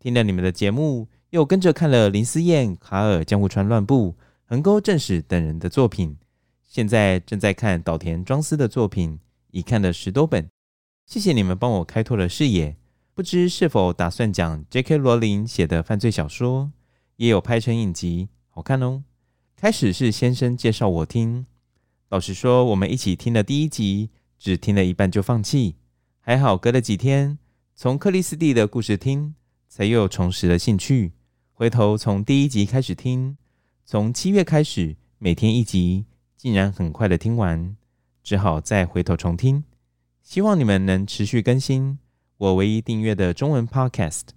[0.00, 6.16] 听了你们的节目，又跟着看了林思燕、卡尔江户川乱步、横沟正史等人的作品，
[6.68, 9.20] 现在正在看岛田庄司的作品，
[9.52, 10.48] 已看了十多本。
[11.06, 12.76] 谢谢你们帮我开拓了视野，
[13.14, 14.96] 不知是否打算讲 J.K.
[14.96, 16.72] 罗琳写的犯罪小说，
[17.16, 19.04] 也有拍成影集，好看哦。
[19.56, 21.46] 开始是先生介绍我听，
[22.08, 25.76] 老实说，我们一起听了第一集，只听了一半就放弃，
[26.20, 27.38] 还好隔了几天，
[27.74, 29.34] 从克里斯蒂的故事听。
[29.66, 31.14] 才又重拾了兴趣，
[31.52, 33.36] 回头从第一集开始听，
[33.84, 36.04] 从七月开始每天一集，
[36.36, 37.76] 竟然很快的听完，
[38.22, 39.64] 只好再回头重听。
[40.22, 41.98] 希望你们能持续更新
[42.36, 44.28] 我唯一订阅的中文 Podcast。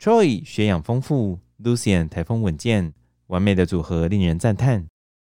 [0.00, 2.92] Troy 学养丰富，Lucien 台风稳健，
[3.26, 4.86] 完美的组合令人赞叹。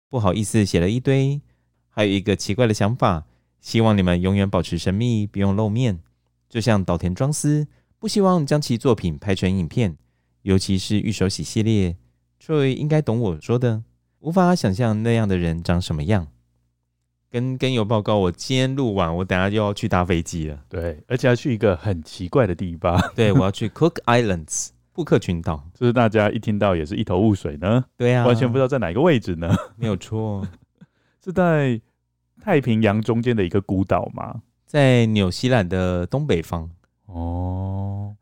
[0.09, 1.41] 不好意思写了一堆，
[1.89, 3.25] 还有一个奇怪的想法，
[3.59, 5.99] 希望你们永远保持神秘，不用露面，
[6.49, 7.67] 就像岛田庄司。
[7.99, 9.97] 不希望将其作品拍成影片，
[10.43, 11.97] 尤其是御手洗系列。
[12.41, 13.83] Troy 应该懂我说的，
[14.19, 16.27] 无法想象那样的人长什么样。
[17.29, 20.63] 跟跟友报告，我今天录完，我等下又要去搭飞机了。
[20.69, 22.97] 对，而且要去一个很奇怪的地方。
[23.13, 24.69] 对，我要去 Cook Islands，
[24.99, 25.65] 布克群岛。
[25.73, 27.85] 就是大家一听到也是一头雾水呢。
[27.95, 29.49] 对啊，完全不知道在哪个位置呢？
[29.77, 30.45] 没有错，
[31.23, 31.79] 是在
[32.41, 34.41] 太平洋中间的一个孤岛吗？
[34.65, 36.69] 在纽西兰的东北方。
[37.05, 38.13] 哦，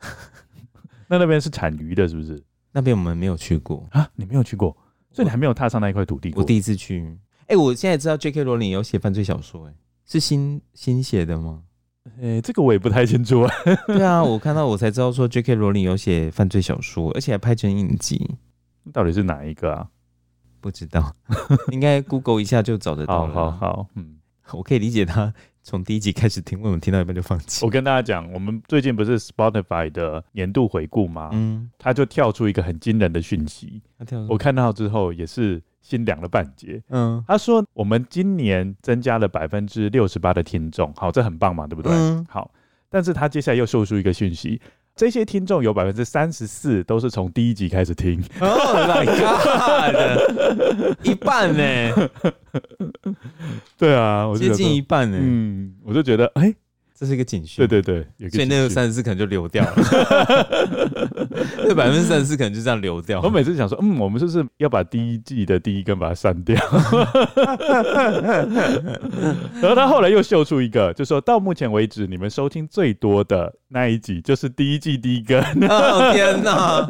[1.10, 2.40] 那那边是产鱼的，是不是？
[2.72, 4.78] 那边我们没有去过啊，你没有去过，
[5.12, 6.44] 所以你还没有踏上那一块土地过。
[6.44, 7.18] 我第一次去，
[7.48, 8.44] 哎、欸，我现在知道 J.K.
[8.44, 9.74] 罗琳有写犯罪小说、欸，哎，
[10.06, 11.64] 是新新写的吗？
[12.18, 13.54] 哎、欸，这个我也不太清楚啊。
[13.88, 15.56] 对啊，我看到我才知道说 J.K.
[15.56, 18.30] 罗琳有写犯罪小说，而且还拍成影集，
[18.92, 19.88] 到底是哪一个啊？
[20.60, 21.16] 不知道，
[21.72, 23.34] 应该 Google 一下就找得到了。
[23.34, 24.18] 好好好，嗯，
[24.54, 25.34] 我可以理解他。
[25.64, 27.66] 从第一集开始听，为什么听到一半就放弃？
[27.66, 31.30] 我跟大家讲，我们最近不是 Spotify 的年度回顾吗？
[31.34, 33.82] 嗯，他就跳出一个很惊人的讯息。
[34.30, 36.82] 我看到之后也是心凉了半截。
[36.90, 41.92] 嗯，他说我们今年增加了百分之六十八的听众，好，这很棒嘛，对不对？
[41.94, 42.52] 嗯，好。
[42.90, 44.60] 但是他接下来又秀出一个讯息。
[44.96, 48.22] 这些听众有百分之三十四都是从第一集开始听。
[48.42, 49.96] Oh my god！
[51.08, 52.10] 一半呢？
[53.78, 55.18] 对啊，我接近一半呢。
[55.22, 56.54] 嗯，我就觉得，哎。
[57.00, 59.76] 这是一个警讯，对对对，所以那个三十四可能就流掉了，
[61.68, 63.22] 那百分之三十四可能就这样流掉。
[63.22, 66.56] 我每次想说，嗯，我们是不是要把第一季的第一根把它删掉？
[69.62, 75.40] 然后他后来又秀出一个，就说到目前为止，你们收听最多的那一集就是第一季第一根。
[75.68, 76.90] 哦天哪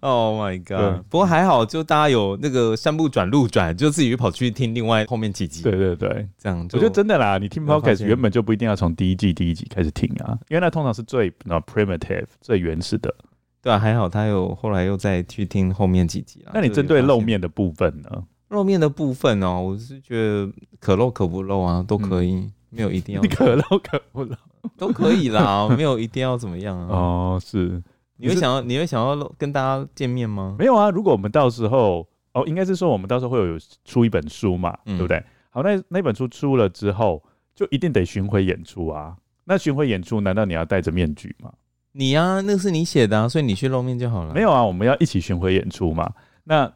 [0.00, 1.04] ！Oh my god！
[1.08, 5.62] 不过还好，就大家有那个山不转路转，就自己跑去听另外后面几集。
[5.62, 7.36] 对对对，这样我觉得真的啦。
[7.38, 13.14] 你听 Podcast 原本就不一定要从第第一季第一集开始听啊，因为那通常是最 primitive 最原始的，
[13.62, 16.52] 对啊，还好他有后来又再去听后面几集啊。
[16.54, 18.08] 那你针对露面的部分呢？
[18.48, 24.36] 露面的部分哦，我是觉得可露可不露啊，都可以，嗯、没有一定要你可露可不露
[24.76, 26.86] 都可以啦， 没有一定要怎么样啊。
[26.88, 27.82] 哦，是，
[28.16, 30.56] 你会想要你会想要跟大家见面吗？
[30.58, 35.22] 没有啊，如果我们到时候哦，应该是说我们到时候会有出一本书嘛，嗯、对不对？
[35.50, 37.22] 好，那那本书出了之后。
[37.56, 39.16] 就一定得巡回演出啊？
[39.44, 41.52] 那巡回演出难道你要戴着面具吗？
[41.92, 44.34] 你呀、啊，那个是你写的啊，所以你去露面就好了。
[44.34, 46.12] 没有啊，我们要一起巡回演出嘛。
[46.42, 46.68] 那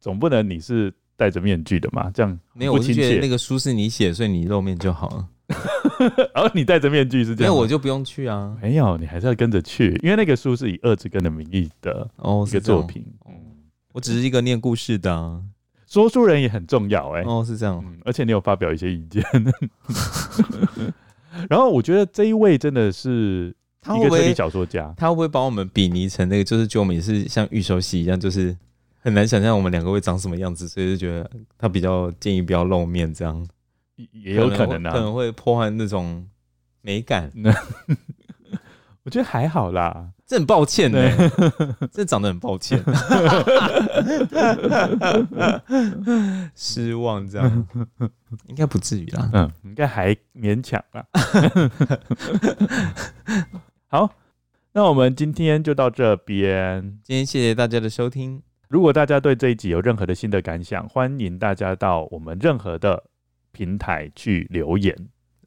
[0.00, 2.10] 总不能你是戴着面具的嘛？
[2.12, 5.28] 这样没有，我就觉得那个书是你写，所以你露面就好了。
[6.34, 8.56] 然后你戴着面具是这样，那我就不用去啊。
[8.60, 13.04] 没有，你还是要跟着去，因为那个书是以二之根的名义的哦，一个作品。
[13.20, 13.32] 哦，
[13.92, 15.40] 我只是一个念故事的、啊。
[15.86, 19.22] 说书人也很重要哎、欸，哦，是这样、嗯，而且你有发表一些意见，
[21.48, 28.56] 然后我觉得这一位真的是一个推理小说家，他会不会把我们比拟成那个，就是就我们也是像御手洗一样，就是
[28.98, 33.46] 很难想象我们两个会长什么样子，所以就觉得他比较建议不要露面，这样
[33.96, 36.28] 也有可能啊，可能会破坏那种
[36.80, 37.30] 美感。
[39.04, 40.98] 我觉得还好啦，这很抱歉呢，
[41.92, 42.82] 这长得很抱歉，
[46.56, 47.68] 失望这样，
[48.46, 51.04] 应该不至于啦，嗯，应该还勉强吧。
[53.88, 54.10] 好，
[54.72, 56.98] 那我们今天就到这边。
[57.02, 58.42] 今天谢谢大家的收听。
[58.68, 63.04] 如果大家对这一集有任何的新的感想，欢迎大家到我们任何的
[63.54, 64.94] 平台去留言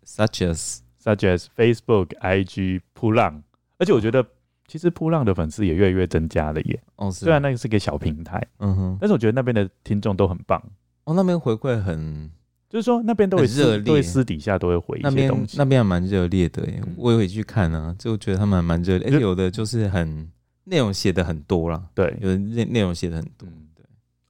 [0.04, 3.44] ，such as such as Facebook、IG、扑浪。
[3.78, 4.26] 而且我觉得。
[4.70, 6.84] 其实扑浪的粉丝也越来越增加了耶。
[6.98, 10.62] 哦，虽然那个是个小平台，嗯哼，但是我觉得那边的听众都很棒。
[11.06, 12.30] 哦，那边回馈很，
[12.70, 15.58] 就是说那边都会热烈，私底下都会回一些东西。
[15.58, 20.30] 那边还蛮热烈的耶，我也会去看啊，就觉得他们还蛮热烈，而且有的就是很
[20.66, 23.48] 内容写的很多啦，对，有的内内容写的很多。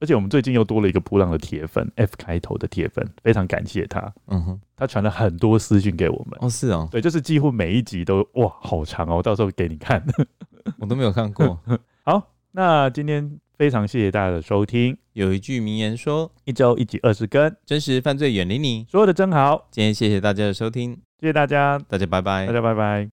[0.00, 4.00] 而且我们最近又多了一个波浪的铁粉，F 开头的铁粉，非常感谢他。
[4.28, 6.38] 嗯哼，他传了很多私讯给我们。
[6.40, 10.00] 哦，是哦，对，就是几乎每一集都哇，好长哦，我到时候给你看。
[10.78, 11.58] 我都没有看过。
[12.04, 14.96] 好，那今天非常谢谢大家的收听。
[15.14, 19.66] 有一句名言说：“一周一集二十更，真实犯罪远离你。”说的真好。
[19.70, 23.08] 今天谢谢大家的收听，谢谢大家，大家拜拜，大家拜拜。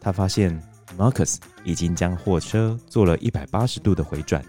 [0.00, 0.60] 他发现
[0.98, 4.44] Marcus 已经将货车做了一百八十度的回转。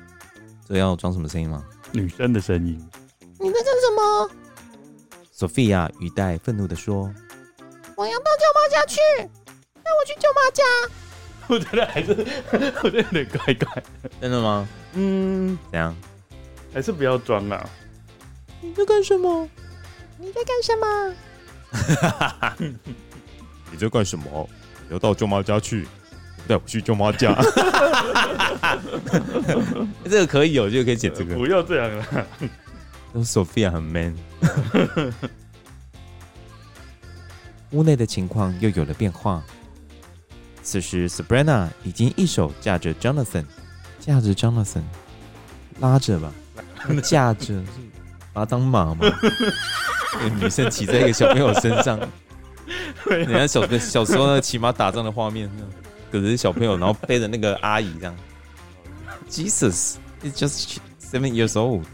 [0.67, 1.63] 这要装什么声音吗？
[1.91, 2.77] 女生的声音。
[3.39, 4.31] 你在干什么
[5.35, 7.11] ？Sophia 语带愤怒的说
[7.97, 10.63] ：“我要到舅妈家去，带我去舅妈家。”
[11.49, 12.11] 我觉得还是，
[12.83, 13.83] 我觉得有点怪怪。
[14.21, 14.67] 真的吗？
[14.93, 15.93] 嗯，怎样？
[16.73, 17.69] 还是不要装啊。
[18.61, 19.49] 你在干什么？
[20.17, 21.15] 你在干什么？
[23.71, 24.47] 你在干什么？
[24.89, 25.87] 要到舅妈家去。
[26.51, 27.33] 带我去舅妈家，
[30.03, 31.35] 这个可以有，就可以剪这个。
[31.35, 32.05] 不要这样了
[33.15, 34.13] ，Sophia 很 man。
[37.69, 39.41] 屋内的情况又有了变化。
[40.61, 43.45] 此时，Sabrina 已经一手架着 Jonathan，
[43.97, 44.83] 架着 Jonathan，
[45.79, 46.33] 拉着吧，
[47.01, 47.63] 架着，
[48.33, 49.07] 把他当马吗？
[50.37, 51.97] 女生骑在一个小朋友身上，
[53.25, 55.49] 你看小小时候那骑马打仗的画面。
[56.11, 58.15] 可是小朋友，然后背着那个阿姨这样
[59.29, 61.85] ，Jesus，it's just seven years old。